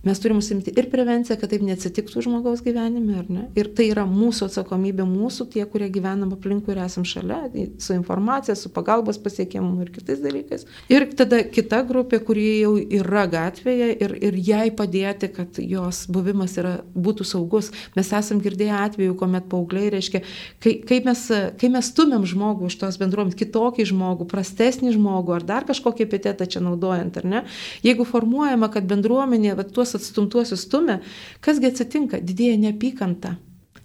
Mes 0.00 0.20
turim 0.20 0.38
užsimti 0.40 0.72
ir 0.80 0.86
prevenciją, 0.88 1.36
kad 1.36 1.50
taip 1.52 1.60
neatsitiktų 1.60 2.22
žmogaus 2.24 2.62
gyvenime, 2.64 3.18
ar 3.20 3.26
ne? 3.28 3.42
Ir 3.58 3.68
tai 3.76 3.90
yra 3.90 4.06
mūsų 4.08 4.46
atsakomybė, 4.48 5.04
mūsų 5.04 5.44
tie, 5.52 5.60
kurie 5.68 5.90
gyvenam 5.92 6.30
aplinkui 6.32 6.72
ir 6.72 6.80
esam 6.86 7.04
šalia, 7.04 7.42
su 7.76 7.92
informacija, 7.92 8.56
su 8.56 8.70
pagalbos 8.72 9.18
pasiekimu 9.20 9.74
ir 9.84 9.90
kitais 9.92 10.22
dalykais. 10.24 10.64
Ir 10.88 11.04
tada 11.18 11.42
kita 11.44 11.82
grupė, 11.84 12.22
kurie 12.24 12.62
jau 12.62 12.70
yra 12.80 13.26
gatvėje 13.28 13.90
ir, 14.06 14.14
ir 14.30 14.38
jai 14.40 14.70
padėti, 14.72 15.28
kad 15.36 15.60
jos 15.60 16.06
buvimas 16.08 16.56
yra, 16.56 16.78
būtų 16.96 17.28
saugus. 17.28 17.68
Mes 17.98 18.08
esam 18.16 18.40
girdėję 18.40 18.72
atvejų, 18.78 19.18
kuomet 19.20 19.50
paaugliai 19.52 19.92
reiškia, 19.98 20.22
kai, 20.64 20.78
kai, 20.80 21.02
mes, 21.04 21.26
kai 21.60 21.72
mes 21.76 21.92
stumėm 21.92 22.24
žmogų 22.24 22.72
iš 22.72 22.78
tos 22.80 22.96
bendruomenės, 23.04 23.36
kitokį 23.36 23.90
žmogų, 23.92 24.30
prastesnį 24.32 24.96
žmogų 24.96 25.36
ar 25.36 25.46
dar 25.52 25.68
kažkokį 25.68 26.08
epitetą 26.08 26.48
čia 26.48 26.64
naudojant, 26.64 27.20
ar 27.20 27.30
ne? 27.36 27.44
Jeigu 27.84 28.08
formuojama, 28.08 28.72
kad 28.72 28.88
bendruomenė 28.88 29.58
va, 29.60 29.68
tuos 29.68 29.89
atstumtuosius 29.98 30.66
stumia, 30.66 30.98
kasgi 31.44 31.70
atsitinka? 31.70 32.20
Didėja 32.24 32.58
neapykanta 32.60 33.36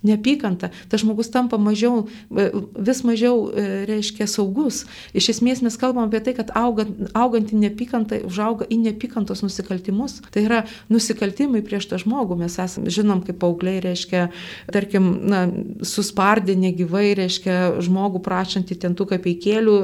neapykanta, 0.06 0.72
tas 0.92 1.04
žmogus 1.04 1.32
tampa 1.34 1.60
mažiau, 1.62 2.06
e, 2.32 2.48
vis 2.88 3.04
mažiau, 3.08 3.50
e, 3.52 3.66
reiškia, 3.90 4.28
saugus. 4.30 4.84
Iš 5.18 5.32
esmės 5.36 5.64
mes 5.66 5.78
kalbam 5.82 6.08
apie 6.08 6.22
tai, 6.26 6.36
kad 6.38 6.54
augant, 6.58 7.10
auganti 7.18 7.58
neapykanta 7.60 8.22
užauga 8.28 8.68
į 8.70 8.80
neapykantos 8.86 9.44
nusikaltimus. 9.46 10.22
Tai 10.34 10.46
yra 10.46 10.64
nusikaltimai 10.94 11.64
prieš 11.66 11.90
tą 11.92 12.00
žmogų. 12.02 12.38
Mes 12.44 12.58
esame, 12.62 12.94
žinom, 12.94 13.24
kaip 13.26 13.40
paaugliai, 13.42 13.82
reiškia, 13.84 14.28
tarkim, 14.74 15.10
na, 15.30 15.46
suspardė 15.86 16.56
negyvai, 16.60 17.08
reiškia, 17.20 17.58
žmogų 17.86 18.22
prašantį 18.26 18.80
ten 18.82 18.96
tų 18.98 19.10
kapeikėlių, 19.14 19.76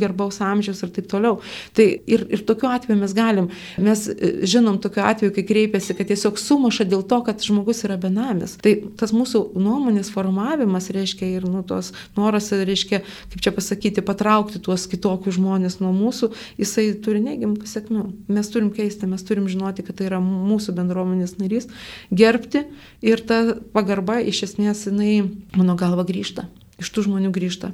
gerbaus 0.00 0.40
amžiaus 0.44 0.82
ir 0.84 0.92
taip 0.94 1.08
toliau. 1.10 1.38
Tai 1.76 1.86
ir, 1.86 2.26
ir 2.32 2.44
tokiu 2.46 2.70
atveju 2.72 2.98
mes 3.00 3.14
galim, 3.16 3.50
mes 3.78 4.06
e, 4.10 4.32
žinom 4.48 4.78
tokiu 4.82 5.04
atveju, 5.06 5.34
kai 5.36 5.46
kreipiasi, 5.48 5.96
kad 5.98 6.10
tiesiog 6.10 6.38
sumuša 6.40 6.86
dėl 6.88 7.04
to, 7.08 7.20
kad 7.26 7.42
žmogus 7.44 7.84
yra 7.86 7.98
benamis. 8.00 8.56
Tai 8.64 8.74
tas 9.00 9.14
mūsų 9.14 9.44
nuomonės 9.54 10.10
formavimas, 10.14 10.90
reiškia, 10.94 11.28
ir 11.38 11.46
nu, 11.48 11.62
tos 11.66 11.92
noras, 12.18 12.50
reiškia, 12.52 13.00
kaip 13.32 13.44
čia 13.46 13.54
pasakyti, 13.54 14.04
patraukti 14.04 14.60
tuos 14.62 14.86
kitokius 14.90 15.38
žmonės 15.38 15.80
nuo 15.82 15.92
mūsų, 15.96 16.32
jisai 16.60 16.90
turi 17.04 17.22
neigiamų 17.24 17.60
pasiekmių. 17.62 18.04
Mes 18.34 18.52
turim 18.52 18.70
keisti, 18.74 19.08
mes 19.10 19.24
turim 19.26 19.48
žinoti, 19.50 19.86
kad 19.86 20.00
tai 20.00 20.10
yra 20.10 20.20
mūsų 20.24 20.76
bendruomenės 20.76 21.38
narys, 21.40 21.70
gerbti 22.12 22.66
ir 23.04 23.24
ta 23.24 23.42
pagarba 23.74 24.20
iš 24.24 24.44
esmės 24.50 24.86
jinai, 24.88 25.24
mano 25.56 25.78
galva, 25.80 26.06
grįžta. 26.08 26.48
Iš 26.82 26.90
tų 26.90 27.08
žmonių 27.08 27.34
grįžta. 27.34 27.72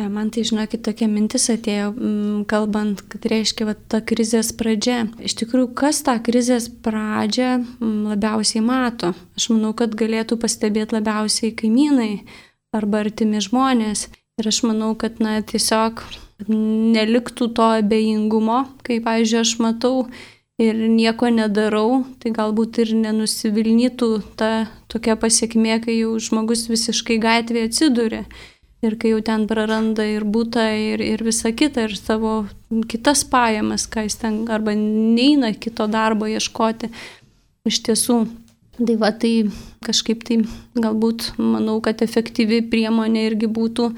Man 0.00 0.30
tai, 0.32 0.42
žinokit, 0.46 0.80
tokia 0.86 1.06
mintis 1.06 1.50
atėjo, 1.52 1.90
mm, 1.92 2.44
kalbant, 2.50 3.02
kad 3.12 3.26
reiškia 3.28 3.66
va, 3.68 3.74
ta 3.76 4.00
krizės 4.00 4.50
pradžia. 4.56 5.04
Iš 5.20 5.36
tikrųjų, 5.42 5.68
kas 5.78 6.00
tą 6.06 6.16
krizės 6.24 6.70
pradžią 6.82 7.50
mm, 7.60 8.08
labiausiai 8.14 8.64
mato? 8.64 9.12
Aš 9.36 9.50
manau, 9.52 9.74
kad 9.76 9.94
galėtų 9.94 10.40
pastebėti 10.40 10.96
labiausiai 10.96 11.52
kaimynai 11.54 12.24
arba 12.72 13.04
artimi 13.04 13.42
žmonės. 13.44 14.08
Ir 14.40 14.48
aš 14.48 14.62
manau, 14.64 14.94
kad, 14.96 15.20
na, 15.20 15.36
tiesiog 15.44 16.00
neliktų 16.48 17.52
to 17.52 17.68
abejingumo, 17.82 18.64
kai, 18.86 18.96
pavyzdžiui, 19.04 19.42
aš 19.44 19.52
matau 19.60 20.06
ir 20.62 20.78
nieko 20.88 21.28
nedarau, 21.28 22.02
tai 22.18 22.32
galbūt 22.34 22.80
ir 22.82 22.94
nenusivilnytų 22.96 24.10
ta 24.40 24.72
tokia 24.90 25.18
pasiekmė, 25.20 25.82
kai 25.84 26.00
jau 26.00 26.16
žmogus 26.16 26.64
visiškai 26.72 27.20
gatvėje 27.22 27.70
atsiduria 27.70 28.24
ir 28.82 28.96
kai 28.98 29.12
jau 29.12 29.20
ten 29.24 29.46
praranda 29.50 30.04
ir 30.06 30.26
būtą, 30.26 30.64
ir, 30.74 31.02
ir 31.04 31.22
visą 31.24 31.52
kitą, 31.54 31.86
ir 31.86 31.96
savo 31.98 32.42
kitas 32.90 33.22
pajamas, 33.28 33.86
ką 33.86 34.06
jis 34.08 34.18
ten 34.20 34.42
arba 34.50 34.74
neina 34.78 35.52
kito 35.54 35.86
darbo 35.90 36.26
ieškoti. 36.30 36.90
Iš 37.68 37.78
tiesų, 37.86 38.18
tai 38.80 38.96
va 38.98 39.12
tai 39.14 39.34
kažkaip 39.86 40.24
tai 40.26 40.40
galbūt 40.74 41.32
manau, 41.38 41.78
kad 41.84 42.02
efektyvi 42.02 42.64
priemonė 42.72 43.28
irgi 43.30 43.46
būtų, 43.46 43.92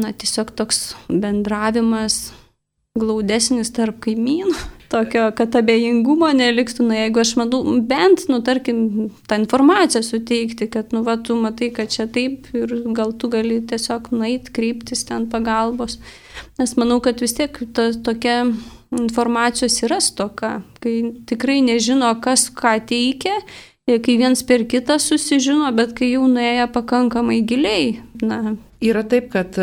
na, 0.00 0.12
tiesiog 0.16 0.54
toks 0.56 0.94
bendravimas 1.08 2.30
glaudesnis 2.96 3.72
tarp 3.76 4.00
kaimynų 4.06 4.79
tokio, 4.90 5.28
kad 5.36 5.54
abejingumo 5.58 6.28
neliktų, 6.34 6.84
na 6.88 7.04
jeigu 7.04 7.22
aš 7.22 7.34
manau, 7.38 7.60
bent, 7.86 8.26
nu 8.30 8.40
tarkim, 8.46 9.10
tą 9.30 9.38
informaciją 9.40 10.02
suteikti, 10.06 10.68
kad, 10.72 10.94
nu, 10.96 11.04
va, 11.06 11.16
tu 11.16 11.36
matai, 11.38 11.70
kad 11.74 11.92
čia 11.92 12.08
taip 12.10 12.50
ir 12.56 12.74
gal 12.96 13.14
tu 13.18 13.30
gali 13.32 13.60
tiesiog 13.70 14.10
nueit, 14.14 14.50
kryptis 14.54 15.04
ten 15.08 15.28
pagalbos. 15.30 15.98
Nes 16.60 16.74
manau, 16.80 17.00
kad 17.04 17.22
vis 17.22 17.36
tiek 17.38 17.56
ta 17.76 17.90
tokia 17.94 18.42
informacijos 18.98 19.78
yra 19.86 20.00
stoka, 20.02 20.60
kai 20.82 20.96
tikrai 21.30 21.60
nežino, 21.62 22.10
kas 22.22 22.48
ką 22.54 22.78
teikia, 22.90 23.36
kai 23.90 24.16
viens 24.18 24.42
per 24.46 24.66
kitą 24.70 24.98
susižino, 25.02 25.70
bet 25.74 25.94
kai 25.98 26.12
jau 26.14 26.26
nuėję 26.30 26.66
pakankamai 26.74 27.40
giliai. 27.46 28.00
Na. 28.22 28.56
Yra 28.82 29.04
taip, 29.06 29.30
kad 29.34 29.58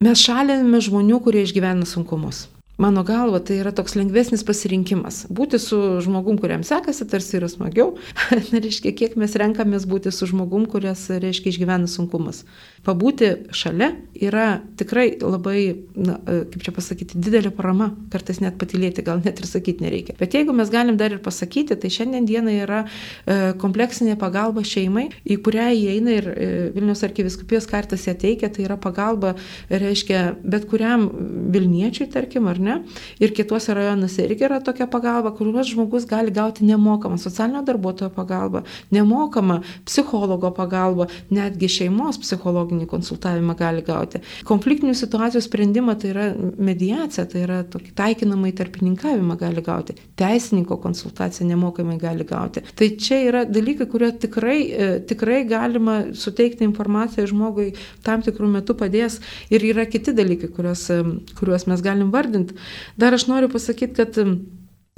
mes 0.00 0.24
šaliname 0.24 0.80
žmonių, 0.84 1.20
kurie 1.24 1.44
išgyvena 1.44 1.88
sunkumus 1.88 2.46
mano 2.80 3.04
galva, 3.04 3.40
tai 3.44 3.58
yra 3.60 3.72
toks 3.76 3.94
lengvesnis 3.98 4.40
pasirinkimas. 4.46 5.26
Būti 5.28 5.60
su 5.60 5.76
žmogum, 6.00 6.38
kuriam 6.40 6.62
sekasi, 6.64 7.04
tarsi 7.10 7.36
yra 7.36 7.48
smagiau. 7.52 7.92
reiškia, 8.64 8.94
kiek 8.96 9.16
mes 9.20 9.36
renkamės 9.36 9.84
būti 9.90 10.12
su 10.14 10.28
žmogum, 10.30 10.64
kurias, 10.70 11.02
reiškia, 11.12 11.52
išgyvena 11.52 11.90
sunkumas. 11.90 12.46
Pabūti 12.86 13.28
šalia 13.52 13.90
yra 14.16 14.62
tikrai 14.80 15.10
labai, 15.20 15.60
na, 16.00 16.16
kaip 16.24 16.64
čia 16.64 16.72
pasakyti, 16.76 17.20
didelė 17.20 17.52
parama. 17.52 17.90
Kartais 18.12 18.40
net 18.40 18.56
patilėti, 18.60 19.04
gal 19.04 19.20
net 19.20 19.42
ir 19.42 19.50
sakyti 19.50 19.84
nereikia. 19.84 20.16
Bet 20.20 20.38
jeigu 20.38 20.56
mes 20.56 20.72
galim 20.72 20.96
dar 21.00 21.12
ir 21.12 21.20
pasakyti, 21.20 21.76
tai 21.76 21.92
šiandien 21.92 22.28
dieną 22.28 22.56
yra 22.62 22.80
e, 22.86 23.38
kompleksinė 23.60 24.16
pagalba 24.20 24.64
šeimai, 24.64 25.10
į 25.28 25.36
kurią 25.44 25.68
įeina 25.76 26.16
ir 26.16 26.30
e, 26.32 26.50
Vilnius 26.72 27.04
arkiviskupijos 27.04 27.68
kartas 27.68 28.08
ją 28.08 28.16
teikia, 28.16 28.48
tai 28.48 28.64
yra 28.64 28.80
pagalba, 28.80 29.34
reiškia, 29.68 30.24
bet 30.40 30.64
kuriam 30.72 31.10
Vilniečiui, 31.52 32.08
tarkim, 32.12 32.48
ar 32.48 32.60
ne 32.60 32.69
ne? 32.70 32.78
Ir 33.20 33.34
kituose 33.36 33.74
rajonuose 33.76 34.24
irgi 34.26 34.46
yra 34.48 34.60
tokia 34.64 34.86
pagalba, 34.90 35.34
kuriuos 35.36 35.72
žmogus 35.74 36.06
gali 36.08 36.32
gauti 36.34 36.64
nemokamą 36.68 37.18
socialinio 37.20 37.62
darbuotojo 37.66 38.10
pagalbą, 38.14 38.62
nemokamą 38.94 39.60
psichologo 39.88 40.50
pagalbą, 40.56 41.08
netgi 41.34 41.68
šeimos 41.70 42.20
psichologinį 42.22 42.86
konsultavimą 42.90 43.56
gali 43.58 43.84
gauti. 43.86 44.20
Konfliktinių 44.48 44.94
situacijų 44.98 45.42
sprendimą 45.44 45.96
tai 46.00 46.12
yra 46.14 46.26
mediacija, 46.70 47.26
tai 47.30 47.44
yra 47.44 47.60
tokį 47.70 47.94
taikinamą 47.98 48.50
į 48.50 48.56
tarpininkavimą 48.60 49.36
gali 49.40 49.64
gauti, 49.64 49.96
teisininko 50.20 50.78
konsultaciją 50.82 51.48
nemokamai 51.50 51.98
gali 52.00 52.26
gauti. 52.28 52.62
Tai 52.76 52.90
čia 53.00 53.20
yra 53.28 53.44
dalykai, 53.48 53.88
kurie 53.90 54.10
tikrai, 54.24 54.58
e, 54.70 54.90
tikrai 55.10 55.42
galima 55.48 55.96
suteikti 56.16 56.66
informaciją 56.66 57.26
žmogui 57.30 57.70
tam 58.06 58.24
tikrų 58.26 58.50
metų 58.58 58.76
padės 58.80 59.20
ir 59.52 59.64
yra 59.72 59.86
kiti 59.90 60.14
dalykai, 60.16 60.50
kuriuos, 60.54 60.86
e, 60.94 61.00
kuriuos 61.38 61.66
mes 61.70 61.84
galim 61.84 62.12
vardinti. 62.14 62.56
Dar 63.00 63.16
aš 63.16 63.28
noriu 63.30 63.50
pasakyti, 63.52 63.94
kad 64.00 64.18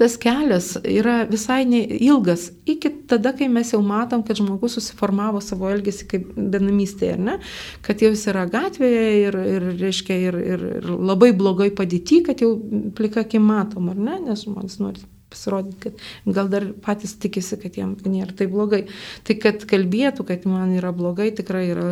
tas 0.01 0.17
kelias 0.19 0.73
yra 0.89 1.23
visai 1.31 1.63
neilgas 1.69 2.49
iki 2.67 2.91
tada, 3.11 3.35
kai 3.37 3.47
mes 3.53 3.71
jau 3.75 3.83
matom, 3.85 4.25
kad 4.27 4.41
žmogus 4.41 4.75
susiformavo 4.79 5.43
savo 5.45 5.69
elgesį 5.71 6.09
kaip 6.11 6.29
benamystėje, 6.37 7.19
ne? 7.21 7.39
kad 7.87 8.03
jau 8.03 8.11
jis 8.11 8.27
yra 8.33 8.47
gatvėje 8.51 9.07
ir, 9.29 9.41
ir, 9.55 9.67
reiškia, 9.83 10.19
ir, 10.29 10.39
ir, 10.55 10.69
ir 10.81 10.93
labai 10.97 11.31
blogai 11.37 11.71
padėti, 11.77 12.23
kad 12.27 12.43
jau 12.43 12.55
plika 12.97 13.27
akim 13.27 13.47
matom, 13.47 13.93
ar 13.93 14.01
ne, 14.01 14.19
nes 14.27 14.47
žmonės 14.47 14.81
nori 14.83 15.05
pasirodyti, 15.33 15.79
kad 15.87 16.35
gal 16.37 16.51
dar 16.53 16.67
patys 16.85 17.15
tikisi, 17.21 17.57
kad 17.61 17.79
jam 17.79 17.95
nėra 18.05 18.35
tai 18.37 18.49
blogai. 18.53 18.83
Tai 19.27 19.39
kad 19.41 19.65
kalbėtų, 19.69 20.27
kad 20.29 20.45
man 20.49 20.75
yra 20.77 20.93
blogai, 20.97 21.31
tikrai 21.37 21.65
yra, 21.71 21.87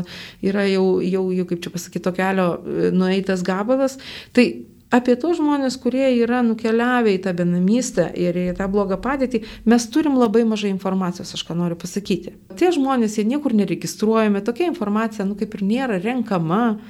yra 0.44 0.66
jau, 0.68 0.98
jau, 1.04 1.24
jau, 1.36 1.46
kaip 1.48 1.64
čia 1.64 1.72
pasakyti, 1.72 2.04
to 2.04 2.12
kelio 2.16 2.50
e, 2.58 2.90
nueitas 2.96 3.44
gabalas. 3.46 3.96
Tai 4.36 4.46
apie 4.90 5.14
tos 5.20 5.38
žmonės, 5.38 5.76
kurie 5.80 6.08
yra 6.18 6.40
nukeliavę 6.44 7.12
į 7.14 7.20
tą 7.24 7.34
benamystę 7.38 8.08
ir 8.18 8.36
į 8.36 8.46
tą 8.58 8.66
blogą 8.70 8.98
padėtį, 9.00 9.42
mes 9.70 9.86
turim 9.92 10.18
labai 10.18 10.42
mažai 10.48 10.72
informacijos, 10.72 11.30
aš 11.36 11.44
ką 11.46 11.54
noriu 11.58 11.78
pasakyti. 11.78 12.34
Tie 12.58 12.72
žmonės, 12.74 13.18
jie 13.18 13.24
niekur 13.28 13.54
neregistruojami, 13.56 14.42
tokia 14.46 14.66
informacija, 14.70 15.26
nu 15.28 15.36
kaip 15.38 15.54
ir 15.56 15.62
nėra 15.66 16.00
renkama, 16.02 16.80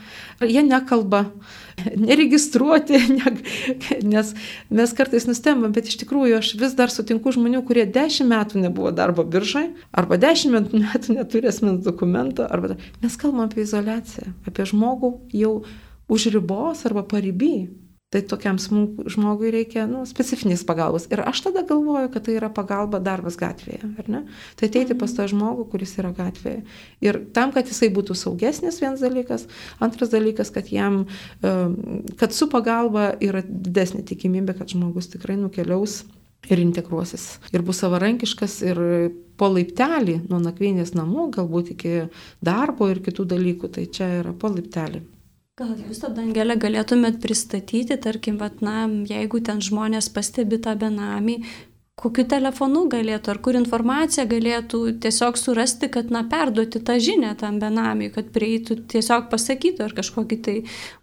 jie 0.41 0.63
nekalba, 0.65 1.27
neregistruoti, 2.09 3.03
ne, 3.19 3.35
nes 4.09 4.33
mes 4.73 4.97
kartais 4.97 5.29
nustembam, 5.29 5.75
bet 5.77 5.93
iš 5.93 6.01
tikrųjų 6.01 6.41
aš 6.41 6.55
vis 6.61 6.77
dar 6.79 6.93
sutinku 6.93 7.35
žmonių, 7.37 7.63
kurie 7.69 7.85
dešimt 7.85 8.33
metų 8.33 8.65
nebuvo 8.65 8.95
darbo 8.97 9.27
biržai, 9.29 9.69
arba 9.93 10.17
dešimt 10.21 10.73
metų 10.87 11.21
neturi 11.21 11.53
asmens 11.53 11.85
dokumento, 11.85 12.49
arba 12.49 12.79
mes 13.05 13.21
kalbam 13.21 13.45
apie 13.45 13.67
izolaciją, 13.67 14.33
apie 14.49 14.69
žmogų 14.73 15.15
jau 15.37 15.61
už 16.11 16.33
ribos 16.35 16.83
arba 16.89 17.05
pariby. 17.07 17.69
Tai 18.11 18.25
tokiam 18.27 18.57
žmogui 18.59 19.53
reikia 19.55 19.85
nu, 19.87 20.01
specifinės 20.09 20.65
pagalbos. 20.67 21.05
Ir 21.15 21.21
aš 21.23 21.45
tada 21.45 21.63
galvoju, 21.63 22.09
kad 22.11 22.25
tai 22.27 22.33
yra 22.41 22.49
pagalba 22.51 22.99
darbas 22.99 23.37
gatvėje, 23.39 23.87
ar 24.03 24.09
ne? 24.11 24.23
Tai 24.59 24.67
ateiti 24.67 24.97
pas 24.99 25.15
tą 25.15 25.29
žmogų, 25.31 25.69
kuris 25.71 25.93
yra 26.03 26.11
gatvėje. 26.17 26.65
Ir 27.07 27.21
tam, 27.37 27.53
kad 27.55 27.71
jisai 27.71 27.87
būtų 27.95 28.17
saugesnis 28.19 28.81
vienas 28.83 29.05
dalykas, 29.05 29.47
antras 29.79 30.11
dalykas, 30.11 30.51
kad 30.51 30.73
jam, 30.75 31.05
kad 31.39 32.35
su 32.35 32.51
pagalba 32.51 33.13
yra 33.23 33.45
didesnė 33.47 34.03
tikimybė, 34.11 34.59
kad 34.59 34.75
žmogus 34.75 35.13
tikrai 35.15 35.39
nukeliaus 35.39 36.01
ir 36.51 36.65
integruosis. 36.65 37.37
Ir 37.55 37.63
bus 37.63 37.79
savarankiškas 37.85 38.59
ir 38.67 38.83
po 39.39 39.53
laiptelį 39.55 40.25
nuo 40.27 40.43
nakvynės 40.43 40.97
namų, 40.99 41.31
galbūt 41.39 41.77
iki 41.77 41.95
darbo 42.43 42.91
ir 42.91 43.05
kitų 43.07 43.31
dalykų. 43.37 43.71
Tai 43.79 43.87
čia 43.87 44.13
yra 44.19 44.35
po 44.35 44.51
laiptelį. 44.51 45.07
Gal 45.61 45.75
jūs 45.77 45.99
tada, 46.01 46.23
Angelė, 46.25 46.55
galėtumėt 46.57 47.19
pristatyti, 47.21 47.99
tarkim, 48.01 48.39
vat, 48.41 48.63
na, 48.65 48.87
jeigu 49.11 49.43
ten 49.45 49.61
žmonės 49.61 50.09
pastebi 50.15 50.57
tą 50.65 50.73
benamį, 50.81 51.35
kokiu 52.01 52.25
telefonu 52.29 52.87
galėtų, 52.91 53.33
ar 53.35 53.41
kur 53.45 53.59
informaciją 53.59 54.27
galėtų 54.31 54.81
tiesiog 55.05 55.39
surasti, 55.41 55.91
kad, 55.93 56.11
na, 56.15 56.23
perduoti 56.31 56.81
tą 56.85 56.97
žinę 57.03 57.35
tam 57.41 57.59
benamiui, 57.63 58.11
kad 58.15 58.31
prieitų 58.35 58.79
tiesiog 58.91 59.29
pasakytų, 59.33 59.87
ar 59.89 59.97
kažkokį 59.99 60.39
tai 60.47 60.57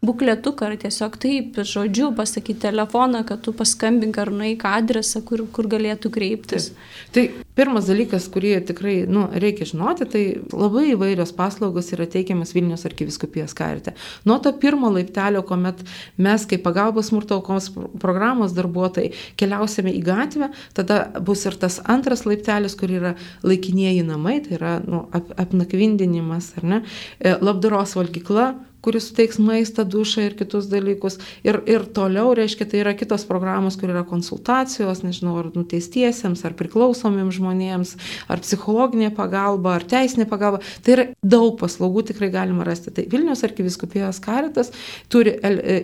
bukletuką, 0.06 0.72
ar 0.72 0.78
tiesiog 0.82 1.20
taip, 1.22 1.60
žodžiu, 1.62 2.10
pasakyti 2.18 2.66
telefoną, 2.68 3.24
kad 3.28 3.44
tu 3.46 3.54
paskambink 3.58 4.18
ar 4.22 4.32
nueik 4.34 4.66
adresą, 4.70 5.22
kur, 5.26 5.46
kur 5.54 5.70
galėtų 5.70 6.12
kreiptis. 6.14 6.72
Taip. 7.14 7.38
Tai 7.38 7.46
pirmas 7.58 7.88
dalykas, 7.90 8.28
kurį 8.34 8.54
tikrai 8.70 8.96
nu, 9.10 9.28
reikia 9.34 9.66
žinoti, 9.70 10.06
tai 10.10 10.24
labai 10.54 10.92
įvairios 10.94 11.34
paslaugos 11.38 11.90
yra 11.96 12.06
teikiamas 12.10 12.54
Vilnius 12.56 12.86
arkiviskupijos 12.90 13.56
karite. 13.58 13.94
Nuo 14.30 14.38
to 14.44 14.54
pirmo 14.62 14.92
laiptelio, 14.94 15.42
kuomet 15.48 15.82
mes 16.22 16.46
kaip 16.50 16.64
pagalbos 16.66 17.10
smurto 17.12 17.40
aukos 17.40 17.70
programos 18.02 18.54
darbuotojai 18.58 19.14
keliausime 19.40 19.94
į 19.98 20.04
gatvę, 20.06 20.52
tada 20.78 20.87
tada 20.88 21.22
bus 21.22 21.46
ir 21.46 21.58
tas 21.60 21.80
antras 21.86 22.26
laiptelis, 22.28 22.76
kur 22.80 22.92
yra 22.94 23.14
laikinieji 23.44 24.06
namai, 24.08 24.40
tai 24.46 24.58
yra 24.60 24.74
nu, 24.86 25.06
ap, 25.16 25.34
apnakvindinimas, 25.46 26.54
ar 26.58 26.68
ne, 26.72 26.82
e, 27.20 27.36
labdaros 27.42 27.96
valgykla, 28.00 28.48
kuris 28.86 29.10
suteiks 29.10 29.40
maistą, 29.42 29.84
dušą 29.88 30.24
ir 30.28 30.36
kitus 30.40 30.68
dalykus. 30.72 31.18
Ir, 31.48 31.60
ir 31.70 31.86
toliau, 31.94 32.32
reiškia, 32.38 32.68
tai 32.70 32.82
yra 32.84 32.94
kitos 32.98 33.26
programos, 33.28 33.78
kur 33.80 33.92
yra 33.92 34.04
konsultacijos, 34.08 35.04
nežinau, 35.06 35.36
ar 35.42 35.50
nuteistiesiems, 35.56 36.44
ar 36.48 36.56
priklausomiems 36.58 37.38
žmonėms, 37.38 37.96
ar 38.32 38.42
psichologinė 38.44 39.10
pagalba, 39.18 39.76
ar 39.78 39.86
teisinė 39.88 40.28
pagalba. 40.30 40.62
Tai 40.86 40.96
yra 40.96 41.08
daug 41.24 41.58
paslaugų 41.60 42.06
tikrai 42.12 42.30
galima 42.34 42.68
rasti. 42.68 42.94
Tai 42.96 43.08
Vilnius 43.12 43.44
arkiviskupijos 43.48 44.22
karitas 44.24 44.72
turi 45.12 45.34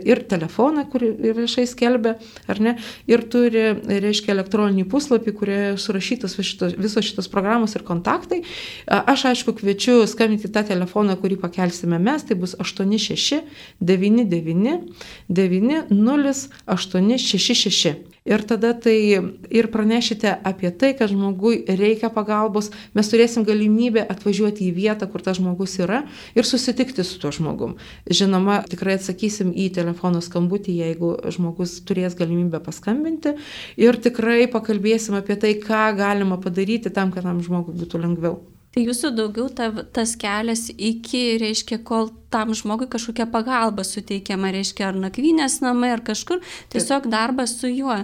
ir 0.06 0.24
telefoną, 0.30 0.86
kurį 0.92 1.12
viešai 1.42 1.66
skelbia, 1.70 2.16
ar 2.48 2.62
ne, 2.64 2.76
ir 3.10 3.26
turi, 3.32 3.66
reiškia, 4.04 4.34
elektroninį 4.38 4.88
puslapį, 4.92 5.36
kurioje 5.40 5.76
surašytos 5.82 6.38
visos 6.78 7.10
šitos 7.10 7.30
programos 7.32 7.76
ir 7.76 7.86
kontaktai. 7.88 8.44
Aš 8.88 9.28
aišku 9.34 9.56
kviečiu 9.60 10.04
skambinti 10.10 10.52
tą 10.54 10.64
telefoną, 10.68 11.18
kurį 11.20 11.40
pakelsime 11.42 12.00
mes, 12.02 12.26
tai 12.28 12.38
bus 12.40 12.56
8 12.60 12.93
86 12.94 13.42
99 13.80 14.82
90866. 15.30 18.14
Ir 18.24 18.40
tada 18.48 18.72
tai 18.74 19.20
ir 19.52 19.68
pranešite 19.68 20.32
apie 20.48 20.70
tai, 20.72 20.94
kad 20.96 21.12
žmogui 21.12 21.66
reikia 21.68 22.08
pagalbos, 22.08 22.70
mes 22.96 23.10
turėsim 23.12 23.44
galimybę 23.44 24.06
atvažiuoti 24.08 24.70
į 24.70 24.76
vietą, 24.78 25.10
kur 25.12 25.20
tas 25.26 25.42
žmogus 25.42 25.76
yra 25.84 26.06
ir 26.32 26.48
susitikti 26.48 27.04
su 27.04 27.20
tuo 27.20 27.34
žmogum. 27.36 27.76
Žinoma, 28.08 28.62
tikrai 28.72 28.96
atsakysim 28.96 29.52
į 29.52 29.68
telefono 29.76 30.24
skambutį, 30.24 30.78
jeigu 30.86 31.12
žmogus 31.36 31.76
turės 31.84 32.16
galimybę 32.16 32.64
paskambinti 32.64 33.36
ir 33.76 34.00
tikrai 34.00 34.48
pakalbėsim 34.48 35.20
apie 35.20 35.36
tai, 35.36 35.58
ką 35.60 35.92
galima 36.00 36.40
padaryti 36.40 36.96
tam, 36.96 37.12
kad 37.12 37.28
tam 37.28 37.44
žmogui 37.44 37.76
būtų 37.76 38.06
lengviau. 38.08 38.40
Tai 38.74 38.82
jūsų 38.88 39.12
daugiau 39.14 39.52
ta, 39.54 39.68
tas 39.94 40.16
kelias 40.18 40.66
iki, 40.74 41.38
reiškia, 41.42 41.78
kol 41.86 42.10
tam 42.34 42.56
žmogui 42.58 42.88
kažkokia 42.90 43.28
pagalba 43.30 43.86
suteikiama, 43.86 44.50
reiškia, 44.56 44.88
ar 44.90 44.98
nakvynės 44.98 45.60
namai, 45.62 45.92
ar 45.94 46.02
kažkur, 46.06 46.42
tiesiog 46.74 47.06
darbas 47.12 47.54
su 47.60 47.70
juo. 47.70 48.00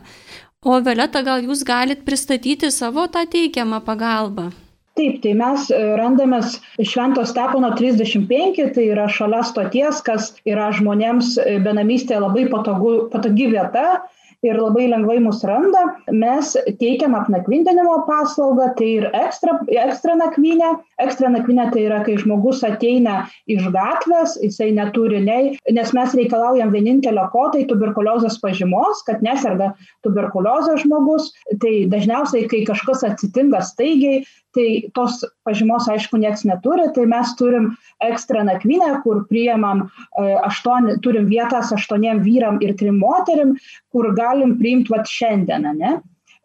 O 0.61 0.77
Violeta, 0.85 1.23
gal 1.25 1.41
jūs 1.41 1.63
galit 1.65 2.05
pristatyti 2.05 2.69
savo 2.75 3.07
tą 3.09 3.25
teikiamą 3.31 3.81
pagalbą? 3.87 4.51
Taip, 4.99 5.21
tai 5.23 5.31
mes 5.39 5.69
e, 5.71 5.77
randamės 5.95 6.57
Švento 6.83 7.23
Stepono 7.25 7.69
35, 7.79 8.59
tai 8.75 8.87
yra 8.91 9.05
šalia 9.09 9.39
stoties, 9.47 10.01
kas 10.05 10.33
yra 10.49 10.67
žmonėms 10.75 11.37
e, 11.39 11.57
benamystėje 11.63 12.19
labai 12.25 12.43
patogu, 12.51 12.95
patogi 13.13 13.47
vieta, 13.53 14.01
ir 14.45 14.59
labai 14.59 14.87
lengvai 14.91 15.17
mus 15.23 15.41
randa. 15.47 15.81
Mes 16.11 16.53
teikiam 16.79 17.15
apnakvindinimo 17.17 17.95
paslaugą, 18.07 18.69
tai 18.77 18.89
ir 18.99 19.07
ekstra, 19.17 19.57
ekstra 19.85 20.15
nakvynė. 20.19 20.71
Ekstra 21.03 21.31
nakvynė 21.33 21.69
tai 21.73 21.85
yra, 21.87 22.01
kai 22.05 22.17
žmogus 22.19 22.63
ateina 22.67 23.21
iš 23.51 23.67
gatvės, 23.73 24.37
jisai 24.43 24.71
neturi 24.75 25.21
nei, 25.23 25.53
nes 25.75 25.93
mes 25.95 26.15
reikalaujam 26.17 26.73
vienintelio 26.75 27.27
ko, 27.33 27.47
tai 27.53 27.65
tuberkuliozės 27.69 28.39
pažymos, 28.43 29.03
kad 29.07 29.23
neserga 29.25 29.73
tuberkuliozės 30.07 30.85
žmogus. 30.85 31.31
Tai 31.63 31.73
dažniausiai, 31.91 32.47
kai 32.51 32.63
kažkas 32.67 33.05
atsitinka 33.07 33.63
staigiai, 33.65 34.23
tai 34.55 34.67
tos 34.97 35.19
pažymos 35.47 35.87
aišku 35.91 36.19
nieks 36.21 36.45
neturi, 36.47 36.87
tai 36.95 37.05
mes 37.09 37.33
turim 37.39 37.71
ekstra 38.05 38.43
nakvynę, 38.47 38.91
kur 39.03 39.23
priemam 39.29 39.85
e, 39.85 40.35
aštuoni, 40.47 40.97
turim 41.05 41.27
vietas 41.29 41.73
aštuoniem 41.75 42.23
vyram 42.25 42.61
ir 42.65 42.75
trim 42.79 42.99
moterim, 43.01 43.55
kur 43.93 44.11
galim 44.17 44.57
priimti 44.61 44.93
vat 44.93 45.09
šiandieną, 45.09 45.75
ne? 45.77 45.99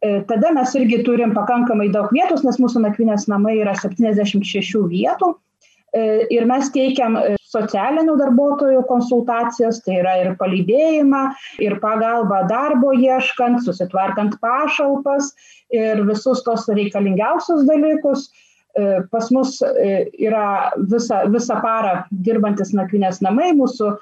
E, 0.05 0.21
tada 0.29 0.53
mes 0.53 0.75
irgi 0.77 1.01
turim 1.07 1.33
pakankamai 1.37 1.89
daug 1.95 2.13
vietos, 2.13 2.45
nes 2.45 2.61
mūsų 2.61 2.85
nakvynės 2.85 3.29
namai 3.31 3.57
yra 3.63 3.73
76 3.79 4.85
vietų. 4.91 5.35
E, 5.95 6.27
ir 6.35 6.47
mes 6.51 6.71
teikiam 6.75 7.17
socialinių 7.47 8.17
darbuotojų 8.19 8.81
konsultacijas, 8.89 9.79
tai 9.85 10.01
yra 10.01 10.15
ir 10.25 10.33
palydėjimą, 10.41 11.23
ir 11.63 11.77
pagalbą 11.83 12.41
darbo 12.51 12.91
ieškant, 12.99 13.63
susitvarkant 13.63 14.35
pašalpas 14.43 15.31
ir 15.75 16.03
visus 16.09 16.43
tos 16.47 16.67
reikalingiausius 16.67 17.63
dalykus. 17.71 18.27
E, 18.75 19.05
pas 19.13 19.31
mus 19.31 19.61
e, 19.63 20.09
yra 20.19 20.73
visa, 20.91 21.23
visą 21.31 21.61
parą 21.63 22.01
dirbantis 22.27 22.75
nakvinės 22.75 23.23
namai, 23.23 23.53
mūsų, 23.55 23.93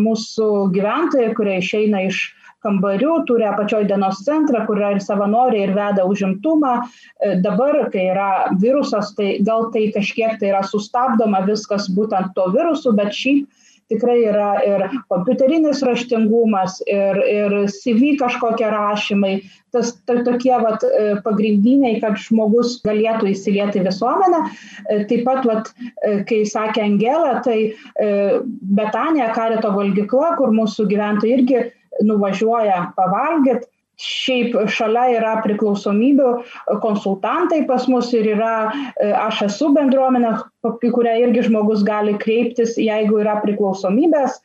mūsų 0.00 0.48
gyventojai, 0.72 1.34
kurie 1.36 1.58
išeina 1.60 2.06
iš 2.08 2.30
kambarių, 2.64 3.16
turi 3.28 3.46
apačioj 3.48 3.86
dienos 3.90 4.22
centrą, 4.26 4.64
kur 4.66 4.80
yra 4.80 4.92
ir 4.96 5.02
savanoriai, 5.04 5.66
ir 5.66 5.74
veda 5.76 6.06
užimtumą. 6.08 6.76
E, 6.82 7.34
dabar, 7.44 7.78
kai 7.94 8.08
yra 8.12 8.28
virusas, 8.62 9.14
tai 9.18 9.34
gal 9.46 9.70
tai 9.74 9.88
kažkiek 9.94 10.38
tai 10.40 10.52
yra 10.52 10.62
sustabdoma 10.66 11.44
viskas 11.48 11.90
būtent 11.92 12.34
to 12.36 12.48
virusu, 12.54 12.94
bet 12.96 13.14
šiaip 13.16 13.50
tikrai 13.92 14.22
yra 14.24 14.52
ir 14.64 14.86
kompiuterinis 15.12 15.82
raštingumas, 15.84 16.78
ir, 16.88 17.18
ir 17.28 17.56
CV 17.74 18.14
kažkokie 18.20 18.70
rašymai, 18.72 19.34
tas 19.74 19.90
tai 20.08 20.22
tokie 20.24 20.54
vat, 20.62 20.86
e, 20.86 21.18
pagrindiniai, 21.26 21.98
kad 22.00 22.16
žmogus 22.22 22.78
galėtų 22.86 23.32
įsilieti 23.34 23.82
visuomenę. 23.84 24.40
E, 24.46 25.02
taip 25.10 25.26
pat, 25.28 25.44
vat, 25.48 25.68
kai 26.30 26.40
sakė 26.48 26.86
Angelė, 26.86 27.36
tai 27.44 27.58
Betanija 28.80 29.28
karito 29.36 29.74
valgykla, 29.74 30.34
kur 30.40 30.54
mūsų 30.56 30.88
gyventojai 30.88 31.36
irgi 31.36 31.62
nuvažiuoja 32.04 32.92
pavalgyti. 32.96 33.68
Šiaip 34.02 34.54
šalia 34.72 35.18
yra 35.18 35.32
priklausomybių 35.44 36.30
konsultantai 36.82 37.60
pas 37.68 37.84
mus 37.92 38.08
ir 38.16 38.24
yra 38.32 38.54
e, 38.72 39.10
aš 39.12 39.42
esu 39.46 39.68
bendruomenė, 39.76 40.32
į 40.64 40.90
kurią 40.96 41.12
irgi 41.26 41.44
žmogus 41.46 41.84
gali 41.86 42.16
kreiptis, 42.18 42.74
jeigu 42.80 43.20
yra 43.22 43.36
priklausomybės. 43.44 44.40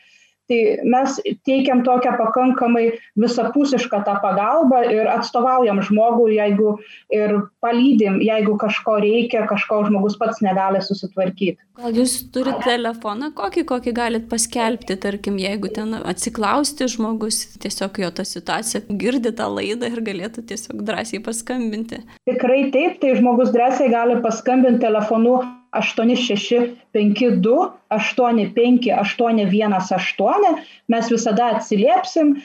Tai 0.48 0.60
mes 0.88 1.18
teikiam 1.44 1.82
tokią 1.84 2.14
pakankamai 2.16 2.86
visapusišką 3.20 4.00
tą 4.08 4.14
pagalbą 4.24 4.80
ir 4.94 5.10
atstovaujam 5.12 5.82
žmogų, 5.84 6.30
jeigu 6.38 6.78
ir 7.12 7.34
palydim, 7.64 8.22
jeigu 8.24 8.56
kažko 8.62 8.98
reikia, 9.04 9.44
kažko 9.50 9.82
žmogus 9.90 10.16
pats 10.20 10.40
negali 10.46 10.80
susitvarkyti. 10.86 11.60
Gal 11.78 12.00
jūs 12.00 12.16
turite 12.34 12.64
telefoną, 12.64 13.34
kokį, 13.38 13.66
kokį 13.68 13.94
galit 13.98 14.30
paskelbti, 14.32 14.96
tarkim, 15.04 15.36
jeigu 15.42 15.70
ten 15.76 15.94
atsiklausti 16.00 16.88
žmogus, 16.96 17.44
tiesiog 17.62 18.00
jo 18.02 18.14
tą 18.16 18.26
situaciją 18.28 18.98
girdi 19.04 19.36
tą 19.36 19.52
laidą 19.52 19.92
ir 19.92 20.02
galėtų 20.08 20.48
tiesiog 20.48 20.82
drąsiai 20.88 21.22
paskambinti. 21.28 22.02
Tikrai 22.30 22.70
taip, 22.72 22.98
tai 23.04 23.18
žmogus 23.20 23.52
drąsiai 23.52 23.92
gali 23.92 24.22
paskambinti 24.24 24.86
telefonu 24.88 25.42
8652 25.80 27.72
85818. 27.90 30.56
Mes 30.88 31.12
visada 31.12 31.46
atsiliepsim 31.56 32.36
e, 32.38 32.40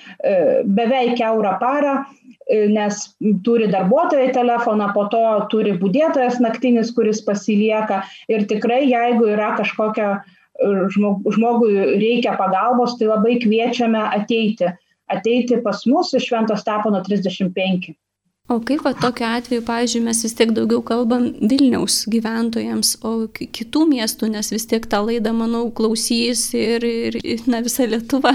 beveik 0.65 1.17
keurą 1.21 1.59
parą, 1.63 1.95
e, 2.03 2.05
nes 2.69 3.17
turi 3.47 3.69
darbuotojai 3.73 4.33
telefoną, 4.37 4.87
po 4.95 5.05
to 5.15 5.25
turi 5.55 5.73
būdėtojas 5.81 6.37
naktinis, 6.45 6.95
kuris 6.97 7.21
pasilieka. 7.27 7.97
Ir 8.33 8.41
tikrai, 8.51 8.83
jeigu 8.91 9.25
yra 9.35 9.49
kažkokia 9.59 10.09
e, 10.19 10.21
žmogui 10.95 11.73
reikia 12.03 12.33
pagalbos, 12.39 12.93
tai 12.99 13.07
labai 13.11 13.35
kviečiame 13.43 14.03
ateiti. 14.21 14.67
Ateiti 15.13 15.55
pas 15.65 15.79
mus 15.87 16.09
iš 16.17 16.25
Švento 16.31 16.55
Stepono 16.57 16.99
35. 17.05 17.95
O 18.51 18.59
kaip 18.59 18.83
va 18.83 18.91
tokiu 18.99 19.29
atveju, 19.29 19.63
pavyzdžiui, 19.69 20.03
mes 20.03 20.19
vis 20.25 20.35
tiek 20.35 20.51
daugiau 20.57 20.83
kalbam 20.83 21.29
Vilniaus 21.39 22.03
gyventojams, 22.11 22.97
o 23.07 23.29
kitų 23.31 23.87
miestų, 23.93 24.33
nes 24.35 24.51
vis 24.51 24.67
tiek 24.67 24.87
tą 24.91 25.05
laidą, 25.07 25.31
manau, 25.37 25.69
klausys 25.71 26.49
ir, 26.59 26.83
ir 26.85 27.47
na, 27.47 27.63
visa 27.63 27.87
Lietuva. 27.87 28.35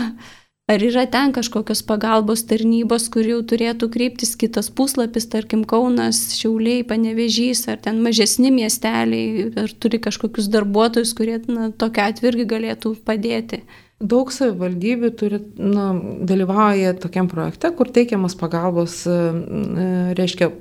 Ar 0.67 0.83
yra 0.83 1.05
ten 1.07 1.31
kažkokios 1.31 1.79
pagalbos 1.87 2.41
tarnybos, 2.47 3.05
kur 3.11 3.23
jau 3.23 3.39
turėtų 3.51 3.87
kreiptis 3.91 4.33
kitas 4.39 4.67
puslapis, 4.67 5.27
tarkim 5.31 5.61
Kaunas, 5.63 6.19
Šiauliai, 6.35 6.81
Panevežys, 6.87 7.61
ar 7.71 7.79
ten 7.83 8.01
mažesni 8.03 8.51
miesteliai, 8.51 9.45
ar 9.63 9.71
turi 9.79 9.99
kažkokius 10.03 10.49
darbuotojus, 10.51 11.13
kurie 11.15 11.37
na, 11.47 11.69
tokia 11.71 12.09
atvirgi 12.11 12.47
galėtų 12.51 12.97
padėti? 13.07 13.61
Daug 13.97 14.29
savivaldybių 14.29 15.09
turi, 15.17 15.39
na, 15.57 15.87
dalyvauja 16.29 16.91
tokiam 17.01 17.25
projekte, 17.31 17.71
kur 17.73 17.89
teikiamas 17.89 18.35
pagalbos, 18.37 18.99
e, 19.09 19.15
e, 19.15 19.87
reiškia, 20.19 20.51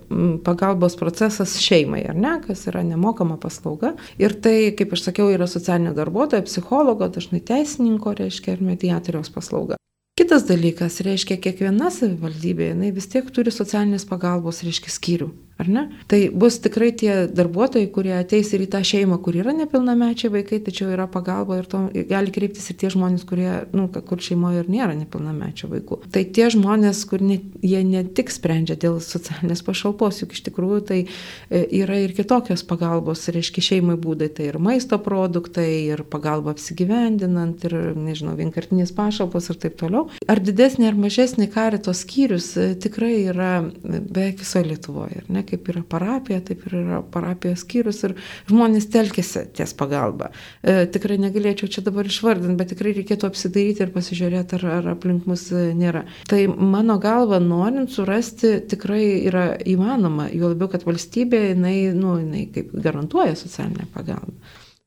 pagalbos 0.46 0.96
procesas 0.96 1.58
šeimai, 1.60 2.00
ar 2.08 2.16
ne, 2.16 2.32
kas 2.46 2.64
yra 2.72 2.80
nemokama 2.86 3.36
paslauga. 3.36 3.92
Ir 4.16 4.32
tai, 4.40 4.72
kaip 4.78 4.96
aš 4.96 5.10
sakiau, 5.10 5.28
yra 5.34 5.44
socialinio 5.52 5.92
darbuotojo, 5.98 6.46
psichologo, 6.48 7.10
dažnai 7.12 7.42
teisininko, 7.44 8.16
reiškia, 8.16 8.56
ir 8.56 8.64
mediatoriaus 8.64 9.28
paslauga. 9.34 9.76
Kitas 10.16 10.48
dalykas, 10.48 11.02
reiškia, 11.04 11.36
kiekviena 11.36 11.92
savivaldybė, 11.92 12.70
jinai 12.72 12.94
vis 12.96 13.12
tiek 13.12 13.28
turi 13.36 13.52
socialinės 13.52 14.08
pagalbos, 14.08 14.64
reiškia, 14.64 14.96
skyrių 14.96 15.28
ar 15.58 15.68
ne? 15.68 15.88
Tai 16.06 16.18
bus 16.36 16.58
tikrai 16.60 16.90
tie 16.92 17.12
darbuotojai, 17.32 17.88
kurie 17.92 18.12
ateis 18.18 18.52
ir 18.52 18.66
į 18.66 18.68
tą 18.74 18.82
šeimą, 18.84 19.16
kur 19.24 19.36
yra 19.40 19.54
nepilnamečiai 19.56 20.30
vaikai, 20.34 20.60
tačiau 20.66 20.90
yra 20.92 21.06
pagalba 21.08 21.60
ir 21.60 21.68
to 21.70 21.80
gali 22.10 22.32
kreiptis 22.34 22.68
ir 22.70 22.76
tie 22.82 22.90
žmonės, 22.92 23.24
kurie, 23.28 23.48
nu, 23.76 23.86
kur 23.88 24.20
šeimoje 24.22 24.64
ir 24.64 24.70
nėra 24.72 24.96
nepilnamečių 24.98 25.70
vaikų. 25.72 26.00
Tai 26.12 26.24
tie 26.36 26.48
žmonės, 26.52 27.00
kur 27.08 27.24
ne, 27.24 27.38
jie 27.64 27.80
ne 27.88 28.04
tik 28.04 28.32
sprendžia 28.34 28.76
dėl 28.82 28.98
socialinės 29.04 29.64
pašalpos, 29.64 30.20
juk 30.22 30.36
iš 30.36 30.44
tikrųjų 30.50 30.82
tai 30.90 31.00
e, 31.06 31.62
yra 31.80 32.02
ir 32.04 32.12
kitokios 32.16 32.64
pagalbos, 32.68 33.24
reiškia 33.32 33.64
šeimai 33.70 33.96
būdai, 34.00 34.28
tai 34.36 34.50
ir 34.50 34.60
maisto 34.60 35.00
produktai, 35.00 35.70
ir 35.94 36.04
pagalba 36.12 36.52
apsigyvendinant, 36.52 37.64
ir, 37.64 37.78
nežinau, 37.96 38.36
vienkartinės 38.36 38.92
pašalpos 38.96 39.48
ir 39.54 39.60
taip 39.64 39.80
toliau. 39.80 40.10
Ar 40.28 40.44
didesnė 40.44 40.90
ar 40.90 41.00
mažesnė 41.00 41.48
karito 41.52 41.96
skyrius 41.96 42.52
e, 42.60 42.68
tikrai 42.76 43.14
yra 43.32 43.54
beveik 43.86 44.44
visoje 44.44 44.66
Lietuvoje, 44.66 45.24
ar 45.24 45.32
ne? 45.32 45.45
Kaip 45.48 45.70
yra 45.72 45.82
parapija, 45.86 46.40
taip 46.44 46.64
ir 46.68 46.76
yra 46.80 47.00
parapijos 47.12 47.62
skyrius 47.64 48.02
ir 48.08 48.16
žmonės 48.50 48.88
telkėsi 48.92 49.46
ties 49.56 49.74
pagalba. 49.78 50.30
E, 50.62 50.84
tikrai 50.92 51.18
negalėčiau 51.22 51.70
čia 51.72 51.84
dabar 51.86 52.08
išvardinti, 52.08 52.58
bet 52.60 52.72
tikrai 52.74 52.94
reikėtų 52.98 53.30
apsidaryti 53.30 53.86
ir 53.86 53.94
pasižiūrėti, 53.94 54.58
ar, 54.60 54.66
ar 54.80 54.90
aplink 54.96 55.28
mus 55.30 55.48
e, 55.52 55.70
nėra. 55.78 56.04
Tai 56.30 56.42
mano 56.50 56.98
galva, 57.02 57.40
norint 57.42 57.92
surasti, 57.94 58.56
tikrai 58.70 59.04
yra 59.30 59.48
įmanoma, 59.66 60.30
jo 60.34 60.52
labiau, 60.52 60.70
kad 60.72 60.86
valstybė, 60.86 61.46
jinai, 61.52 61.76
nu, 61.96 62.18
jinai 62.22 62.46
kaip 62.54 62.74
garantuoja 62.74 63.38
socialinę 63.38 63.88
pagalbą. 63.94 64.36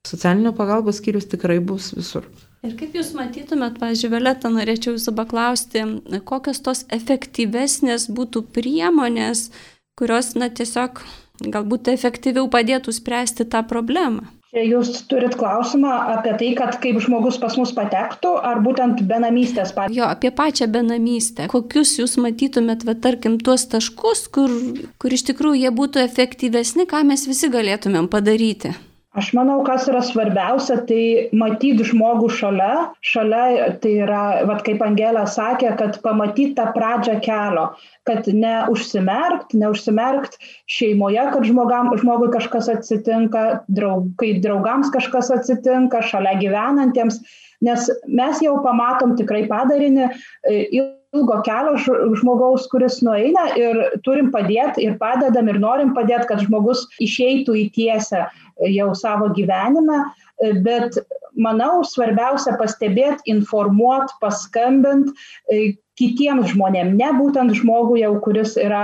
Socialinio 0.07 0.53
pagalbos 0.55 1.01
skyrius 1.01 1.27
tikrai 1.27 1.59
bus 1.59 1.91
visur. 1.97 2.27
Ir 2.63 2.73
kaip 2.79 2.95
Jūs 2.97 3.13
matytumėt, 3.15 3.77
pažiūrėjau, 3.79 4.11
Violeta, 4.17 4.49
norėčiau 4.51 4.97
Jūsų 4.97 5.13
paklausti, 5.15 5.83
kokios 6.27 6.59
tos 6.63 6.81
efektyvesnės 6.91 8.09
būtų 8.11 8.41
priemonės, 8.55 9.45
kurios, 9.99 10.33
na, 10.39 10.49
tiesiog 10.49 11.03
galbūt 11.45 11.91
efektyviau 11.93 12.49
padėtų 12.51 12.95
spręsti 12.95 13.47
tą 13.51 13.63
problemą. 13.67 14.27
Jūs 14.49 15.03
turit 15.05 15.35
klausimą 15.37 15.91
apie 16.15 16.31
tai, 16.39 16.47
kad 16.57 16.79
kaip 16.81 16.97
žmogus 17.05 17.37
pas 17.37 17.53
mus 17.59 17.69
patektų, 17.77 18.31
ar 18.49 18.63
būtent 18.65 19.03
benamystės 19.05 19.75
pačią? 19.75 19.93
Jo, 19.93 20.07
apie 20.09 20.31
pačią 20.33 20.65
benamystę. 20.73 21.45
Kokius 21.51 21.93
jūs 21.99 22.17
matytumėt, 22.17 22.81
va, 22.87 22.97
tarkim, 22.97 23.37
tuos 23.37 23.67
taškus, 23.69 24.25
kur, 24.33 24.49
kur 24.97 25.13
iš 25.13 25.27
tikrųjų 25.29 25.67
jie 25.67 25.73
būtų 25.81 26.01
efektyvesni, 26.01 26.89
ką 26.89 27.05
mes 27.11 27.29
visi 27.29 27.51
galėtumėm 27.53 28.09
padaryti? 28.09 28.73
Aš 29.19 29.33
manau, 29.35 29.57
kas 29.67 29.87
yra 29.91 29.99
svarbiausia, 30.05 30.77
tai 30.87 31.29
matyti 31.35 31.83
žmogų 31.89 32.29
šalia. 32.31 32.75
Šalia 33.03 33.71
tai 33.83 33.91
yra, 34.05 34.21
vat, 34.47 34.61
kaip 34.63 34.79
Angelė 34.85 35.25
sakė, 35.27 35.73
kad 35.79 35.97
pamatyti 36.05 36.53
tą 36.55 36.69
pradžią 36.75 37.17
kelio, 37.25 37.65
kad 38.07 38.29
neužsimerkt, 38.31 39.57
neužsimerkt 39.59 40.39
šeimoje, 40.71 41.25
kad 41.33 41.49
žmogam, 41.49 41.91
žmogui 41.99 42.31
kažkas 42.37 42.71
atsitinka, 42.77 43.43
draug, 43.67 44.07
kai 44.21 44.37
draugams 44.39 44.93
kažkas 44.93 45.33
atsitinka, 45.35 46.05
šalia 46.13 46.37
gyvenantiems, 46.39 47.19
nes 47.65 47.89
mes 48.07 48.41
jau 48.43 48.55
pamatom 48.63 49.15
tikrai 49.19 49.43
padarinį 49.49 50.07
e, 50.07 50.55
ilgo 50.79 51.39
kelio 51.45 51.75
žmogaus, 52.19 52.67
kuris 52.71 52.99
nueina 53.05 53.47
ir 53.59 53.79
turim 54.05 54.29
padėti 54.33 54.85
ir 54.85 54.97
padedam 55.01 55.49
ir 55.49 55.59
norim 55.61 55.93
padėti, 55.97 56.29
kad 56.29 56.43
žmogus 56.45 56.85
išeitų 57.01 57.57
į 57.63 57.65
tiesę 57.75 58.27
jau 58.69 58.89
savo 58.95 59.31
gyvenime, 59.33 60.03
bet 60.65 60.99
manau 61.39 61.83
svarbiausia 61.87 62.55
pastebėti, 62.59 63.25
informuoti, 63.31 64.15
paskambinti 64.21 65.13
e, 65.51 65.75
kitiems 65.99 66.53
žmonėms, 66.53 66.95
ne 66.99 67.09
būtent 67.17 67.55
žmogui 67.59 68.03
jau, 68.03 68.13
kuris 68.23 68.55
yra 68.59 68.83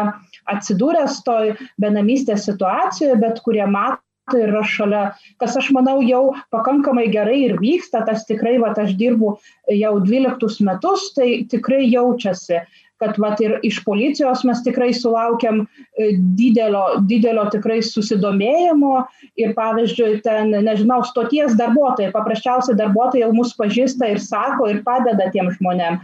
atsidūręs 0.52 1.22
toj 1.26 1.54
benamystės 1.82 2.46
situacijoje, 2.50 3.16
bet 3.22 3.40
kurie 3.46 3.66
mato 3.70 4.05
yra 4.34 4.64
šalia, 4.66 5.04
kas 5.42 5.58
aš 5.60 5.70
manau 5.76 6.00
jau 6.02 6.34
pakankamai 6.54 7.06
gerai 7.14 7.44
ir 7.44 7.60
vyksta, 7.62 8.06
tas 8.08 8.26
tikrai, 8.26 8.58
va, 8.64 8.74
aš 8.74 8.96
dirbu 8.98 9.36
jau 9.70 9.94
12 10.02 10.66
metus, 10.66 11.12
tai 11.14 11.46
tikrai 11.52 11.84
jaučiasi 11.86 12.64
kad 13.02 13.18
vat, 13.20 13.42
ir 13.44 13.58
iš 13.68 13.82
policijos 13.84 14.46
mes 14.48 14.62
tikrai 14.64 14.94
sulaukiam 14.96 15.64
e, 15.66 16.14
didelio, 16.40 16.84
didelio 17.10 17.44
tikrai 17.52 17.82
susidomėjimo 17.84 18.94
ir 19.42 19.52
pavyzdžiui, 19.58 20.22
ten, 20.24 20.56
nežinau, 20.66 21.02
stoties 21.10 21.58
darbuotojai, 21.60 22.14
paprasčiausiai 22.16 22.78
darbuotojai 22.80 23.26
jau 23.26 23.34
mus 23.36 23.52
pažįsta 23.60 24.14
ir 24.14 24.24
sako 24.24 24.72
ir 24.72 24.80
padeda 24.88 25.28
tiem 25.36 25.52
žmonėm. 25.58 26.00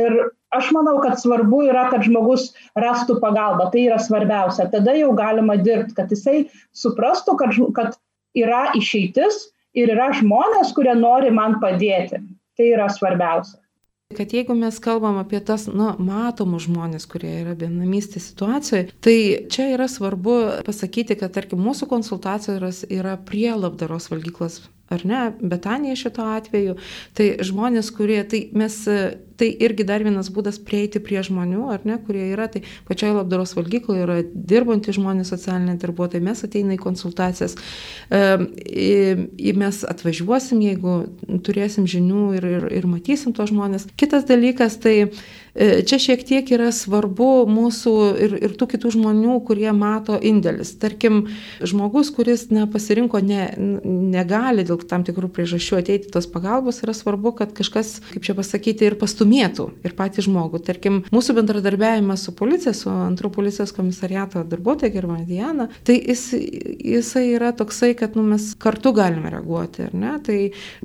Ir 0.00 0.16
aš 0.56 0.72
manau, 0.74 0.98
kad 1.02 1.20
svarbu 1.20 1.62
yra, 1.68 1.86
kad 1.92 2.04
žmogus 2.06 2.50
rastų 2.78 3.20
pagalbą, 3.22 3.70
tai 3.72 3.86
yra 3.88 4.00
svarbiausia. 4.02 4.68
Tada 4.72 4.94
jau 4.98 5.12
galima 5.18 5.56
dirbti, 5.60 5.96
kad 5.96 6.12
jisai 6.12 6.44
suprastų, 6.76 7.36
kad, 7.40 7.56
kad 7.76 7.96
yra 8.38 8.68
išeitis 8.78 9.48
ir 9.78 9.94
yra 9.94 10.10
žmonės, 10.18 10.74
kurie 10.76 10.94
nori 10.98 11.32
man 11.34 11.60
padėti. 11.62 12.22
Tai 12.58 12.70
yra 12.74 12.90
svarbiausia. 12.92 13.60
Kad 14.10 14.32
jeigu 14.34 14.56
mes 14.58 14.74
kalbam 14.82 15.20
apie 15.20 15.38
tas, 15.46 15.68
na, 15.70 15.92
matomus 16.02 16.64
žmonės, 16.66 17.04
kurie 17.06 17.30
yra 17.44 17.52
benamystės 17.54 18.26
situacijoje, 18.32 18.88
tai 18.98 19.14
čia 19.54 19.68
yra 19.76 19.86
svarbu 19.86 20.34
pasakyti, 20.66 21.14
kad, 21.20 21.30
tarkim, 21.36 21.62
mūsų 21.62 21.86
konsultacijos 21.92 22.82
yra 22.90 23.14
prie 23.28 23.52
labdaros 23.54 24.10
valgyklos 24.10 24.64
ar 24.90 25.04
ne, 25.06 25.32
Betanija 25.40 25.94
šito 25.96 26.24
atveju, 26.26 26.74
tai 27.14 27.28
žmonės, 27.46 27.92
kurie, 27.94 28.18
tai 28.26 28.40
mes, 28.58 28.74
tai 29.38 29.48
irgi 29.62 29.86
dar 29.86 30.02
vienas 30.02 30.32
būdas 30.34 30.58
prieiti 30.66 30.98
prie 31.02 31.22
žmonių, 31.22 31.68
ar 31.70 31.84
ne, 31.86 31.94
kurie 32.02 32.24
yra, 32.32 32.48
tai 32.50 32.64
pačioje 32.88 33.14
labdaros 33.14 33.54
valgykloje 33.54 34.02
yra 34.02 34.16
dirbantys 34.34 34.98
žmonės, 34.98 35.30
socialiniai 35.30 35.78
darbuotojai, 35.78 36.24
mes 36.26 36.42
ateina 36.46 36.74
į 36.74 36.80
konsultacijas, 36.82 37.54
mes 39.62 39.82
atvažiuosim, 39.94 40.64
jeigu 40.66 40.96
turėsim 41.46 41.86
žinių 41.86 42.24
ir, 42.40 42.48
ir, 42.56 42.66
ir 42.80 42.90
matysim 42.90 43.36
tos 43.36 43.54
žmonės. 43.54 43.86
Kitas 44.00 44.26
dalykas, 44.26 44.80
tai 44.82 45.12
čia 45.54 45.98
šiek 45.98 46.22
tiek 46.26 46.50
yra 46.54 46.70
svarbu 46.74 47.46
mūsų 47.50 47.94
ir, 48.22 48.34
ir 48.46 48.54
tų 48.58 48.68
kitų 48.74 48.92
žmonių, 48.94 49.38
kurie 49.46 49.70
mato 49.76 50.16
indėlis. 50.16 50.72
Tarkim, 50.80 51.24
žmogus, 51.60 52.12
kuris 52.14 52.46
na, 52.54 52.66
pasirinko, 52.70 53.20
ne, 53.24 53.48
negali 53.84 54.64
dėl 54.66 54.80
tam 54.88 55.04
tikrų 55.06 55.30
priežasčių 55.34 55.80
ateiti 55.80 56.12
tos 56.12 56.28
pagalbos, 56.30 56.82
yra 56.84 56.94
svarbu, 56.96 57.34
kad 57.40 57.54
kažkas, 57.56 57.98
kaip 58.12 58.26
čia 58.26 58.36
pasakyti, 58.38 58.86
ir 58.86 58.98
pastumėtų 59.00 59.68
ir 59.86 59.96
patį 59.98 60.26
žmogų. 60.28 60.62
Tarkim, 60.66 61.02
mūsų 61.14 61.36
bendradarbiavimas 61.40 62.26
su 62.26 62.34
policija, 62.36 62.74
su 62.76 62.92
antrų 62.92 63.32
policijos 63.34 63.74
komisariato 63.76 64.44
darbuotoja 64.48 64.92
gerbama 64.94 65.26
Diana, 65.28 65.68
tai 65.86 65.98
jis, 65.98 66.28
jisai 66.36 67.26
yra 67.34 67.52
toksai, 67.56 67.92
kad 67.98 68.16
nu, 68.18 68.24
mes 68.30 68.52
kartu 68.60 68.94
galime 68.96 69.32
reaguoti, 69.32 69.88
ar 69.88 69.96
ne? 69.96 70.14
Tai 70.24 70.38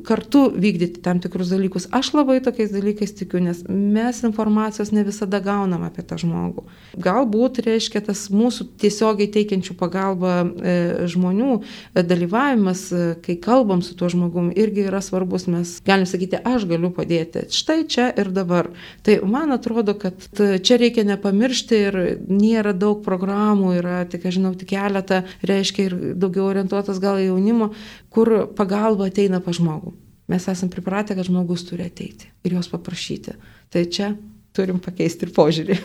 kartu 0.06 0.48
vykdyti 0.52 1.04
tam 1.06 1.22
tikrus 1.24 1.54
dalykus. 1.54 1.90
Aš 1.96 2.14
labai 2.18 2.42
tokiais 2.44 2.74
dalykais 2.74 3.16
tikiu, 3.18 3.42
nes 3.44 3.64
mes 3.70 4.24
informacijos 4.26 4.55
informacijos 4.56 4.92
ne 4.92 5.04
visada 5.04 5.40
gaunam 5.40 5.84
apie 5.84 6.04
tą 6.04 6.18
žmogų. 6.18 6.64
Galbūt, 7.02 7.60
reiškia, 7.66 8.02
tas 8.08 8.30
mūsų 8.32 8.68
tiesiogiai 8.80 9.28
teikiančių 9.32 9.76
pagalbą 9.76 10.34
e, 10.46 10.76
žmonių 11.12 11.58
e, 11.60 12.04
dalyvavimas, 12.04 12.86
e, 12.92 13.16
kai 13.24 13.36
kalbam 13.36 13.82
su 13.84 13.96
tuo 14.00 14.08
žmogum, 14.10 14.52
irgi 14.56 14.88
yra 14.88 15.02
svarbus. 15.04 15.48
Mes 15.52 15.82
galim 15.86 16.08
sakyti, 16.08 16.40
aš 16.40 16.68
galiu 16.70 16.92
padėti. 16.96 17.48
Štai 17.52 17.84
čia 17.88 18.08
ir 18.16 18.32
dabar. 18.32 18.72
Tai 19.04 19.20
man 19.28 19.52
atrodo, 19.52 19.98
kad 20.00 20.24
čia 20.36 20.80
reikia 20.80 21.04
nepamiršti 21.04 21.82
ir 21.90 22.00
nėra 22.30 22.74
daug 22.74 23.04
programų, 23.04 23.76
yra 23.82 24.00
tik, 24.08 24.26
aš 24.26 24.40
žinau, 24.40 24.54
tik 24.56 24.72
keletą, 24.72 25.26
reiškia 25.44 25.90
ir 25.90 26.00
daugiau 26.16 26.48
orientuotas 26.48 27.04
gal 27.04 27.20
jaunimo, 27.20 27.74
kur 28.10 28.48
pagalba 28.56 29.12
ateina 29.12 29.44
pa 29.44 29.52
žmogų. 29.56 29.98
Mes 30.32 30.48
esame 30.50 30.74
pripratę, 30.74 31.14
kad 31.14 31.28
žmogus 31.28 31.68
turi 31.68 31.86
ateiti 31.86 32.32
ir 32.46 32.56
jos 32.58 32.72
paprašyti. 32.72 33.36
Tai 33.70 33.84
čia 33.94 34.16
turim 34.56 34.82
pakeisti 34.84 35.28
ir 35.28 35.36
požiūrį. 35.36 35.80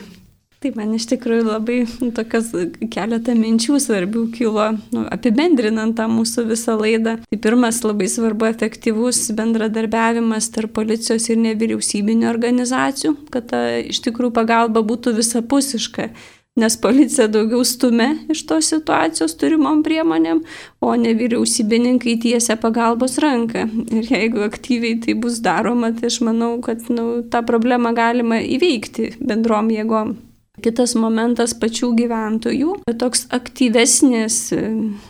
Tai 0.60 0.74
man 0.76 0.90
iš 0.92 1.06
tikrųjų 1.08 1.44
labai 1.46 1.76
nu, 2.02 2.10
tokias 2.12 2.50
keletą 2.92 3.32
minčių 3.32 3.78
svarbių 3.80 4.26
kilo 4.34 4.66
nu, 4.92 5.06
apibendrinant 5.08 5.96
tą 5.96 6.04
mūsų 6.12 6.44
visą 6.50 6.74
laidą. 6.76 7.14
Tai 7.24 7.38
pirmas 7.46 7.78
labai 7.80 8.10
svarbu 8.12 8.50
efektyvus 8.50 9.22
bendradarbiavimas 9.38 10.50
tarp 10.52 10.74
policijos 10.76 11.30
ir 11.32 11.40
nevyriausybinio 11.40 12.28
organizacijų, 12.28 13.14
kad 13.32 13.48
ta 13.54 13.62
iš 13.80 14.02
tikrųjų 14.04 14.34
pagalba 14.36 14.84
būtų 14.84 15.16
visapusiška 15.22 16.10
nes 16.58 16.76
policija 16.82 17.28
daugiau 17.30 17.64
stumia 17.64 18.14
iš 18.32 18.42
tos 18.48 18.70
situacijos 18.72 19.36
turimom 19.38 19.84
priemonėm, 19.86 20.42
o 20.82 20.94
nevyriausybininkai 20.98 22.16
tiesia 22.24 22.56
pagalbos 22.60 23.18
ranką. 23.22 23.66
Ir 23.94 24.10
jeigu 24.10 24.42
aktyviai 24.46 24.98
tai 25.04 25.14
bus 25.14 25.38
daroma, 25.44 25.92
tai 25.96 26.10
aš 26.10 26.20
manau, 26.26 26.56
kad 26.64 26.90
nu, 26.90 27.22
tą 27.30 27.44
problemą 27.46 27.94
galima 27.96 28.42
įveikti 28.42 29.14
bendrom 29.20 29.70
jėgom. 29.74 30.16
Kitas 30.60 30.94
momentas 30.98 31.54
pačių 31.56 31.92
gyventojų, 31.98 32.74
toks 33.00 33.26
aktyvesnis 33.32 34.36
e, 34.52 34.60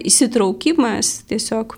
įsitraukimas, 0.06 1.24
tiesiog 1.30 1.76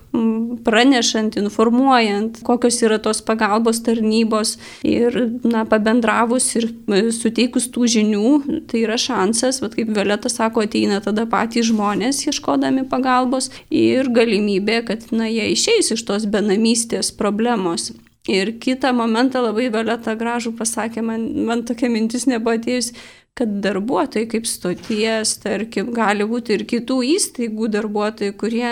pranešant, 0.65 1.37
informuojant, 1.41 2.41
kokios 2.45 2.79
yra 2.85 2.99
tos 3.03 3.23
pagalbos 3.25 3.81
tarnybos 3.85 4.55
ir, 4.85 5.17
na, 5.47 5.65
pabendravus 5.69 6.51
ir 6.59 6.69
e, 6.69 7.01
suteikus 7.15 7.69
tų 7.73 7.89
žinių, 7.95 8.31
tai 8.69 8.85
yra 8.85 8.99
šansas, 9.01 9.61
bet 9.63 9.77
kaip 9.79 9.93
Violeta 9.95 10.31
sako, 10.31 10.67
ateina 10.67 11.01
tada 11.03 11.25
patys 11.29 11.71
žmonės 11.71 12.23
ieškodami 12.27 12.85
pagalbos 12.91 13.49
ir 13.73 14.11
galimybė, 14.13 14.81
kad, 14.89 15.09
na, 15.15 15.29
jie 15.31 15.49
išeis 15.55 15.93
iš 15.97 16.05
tos 16.07 16.29
benamystės 16.29 17.13
problemos. 17.15 17.91
Ir 18.23 18.53
kitą 18.55 18.93
momentą 18.95 19.41
labai 19.43 19.65
Violeta 19.67 20.13
gražų 20.15 20.53
pasakė, 20.55 21.01
man, 21.03 21.25
man 21.43 21.65
tokia 21.67 21.89
mintis 21.91 22.23
nebuvo 22.23 22.53
atėjus, 22.55 22.93
kad 23.37 23.49
darbuotojai 23.63 24.27
kaip 24.29 24.45
stoties, 24.45 25.37
tarkim, 25.41 25.89
gali 25.95 26.25
būti 26.29 26.53
ir 26.53 26.65
kitų 26.69 26.99
įstaigų 27.15 27.69
darbuotojai, 27.73 28.35
kurie, 28.37 28.69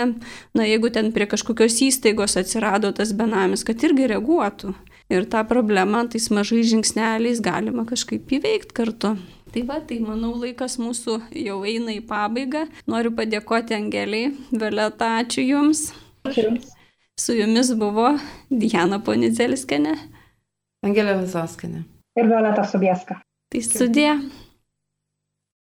na, 0.54 0.66
jeigu 0.68 0.92
ten 0.94 1.10
prie 1.14 1.26
kažkokios 1.30 1.80
įstaigos 1.88 2.38
atsirado 2.38 2.92
tas 2.94 3.14
benamis, 3.18 3.66
kad 3.66 3.82
irgi 3.82 4.06
reaguotų. 4.14 4.74
Ir 5.12 5.26
tą 5.28 5.42
problemą 5.44 6.06
tais 6.08 6.30
mažais 6.32 6.70
žingsneliais 6.70 7.42
galima 7.44 7.84
kažkaip 7.88 8.30
įveikti 8.38 8.76
kartu. 8.76 9.16
Tai 9.52 9.62
va, 9.68 9.80
tai 9.84 9.98
manau 10.00 10.30
laikas 10.40 10.78
mūsų 10.80 11.18
jau 11.36 11.58
eina 11.68 11.92
į 11.92 11.98
pabaigą. 12.08 12.62
Noriu 12.88 13.10
padėkoti 13.18 13.76
Angeliai. 13.76 14.30
Violeta, 14.48 15.10
ačiū 15.20 15.44
Jums. 15.44 15.90
Ačiū. 16.24 16.54
Su 17.20 17.36
Jumis 17.36 17.74
buvo 17.76 18.14
Diana 18.48 19.02
Ponidzeliskenė. 19.04 19.98
Angelė 20.86 21.18
Visoskenė. 21.20 21.82
Ir 22.16 22.30
Violeta 22.30 22.64
Subieska. 22.70 23.18
Tai 23.52 23.60
sudė. 23.66 24.14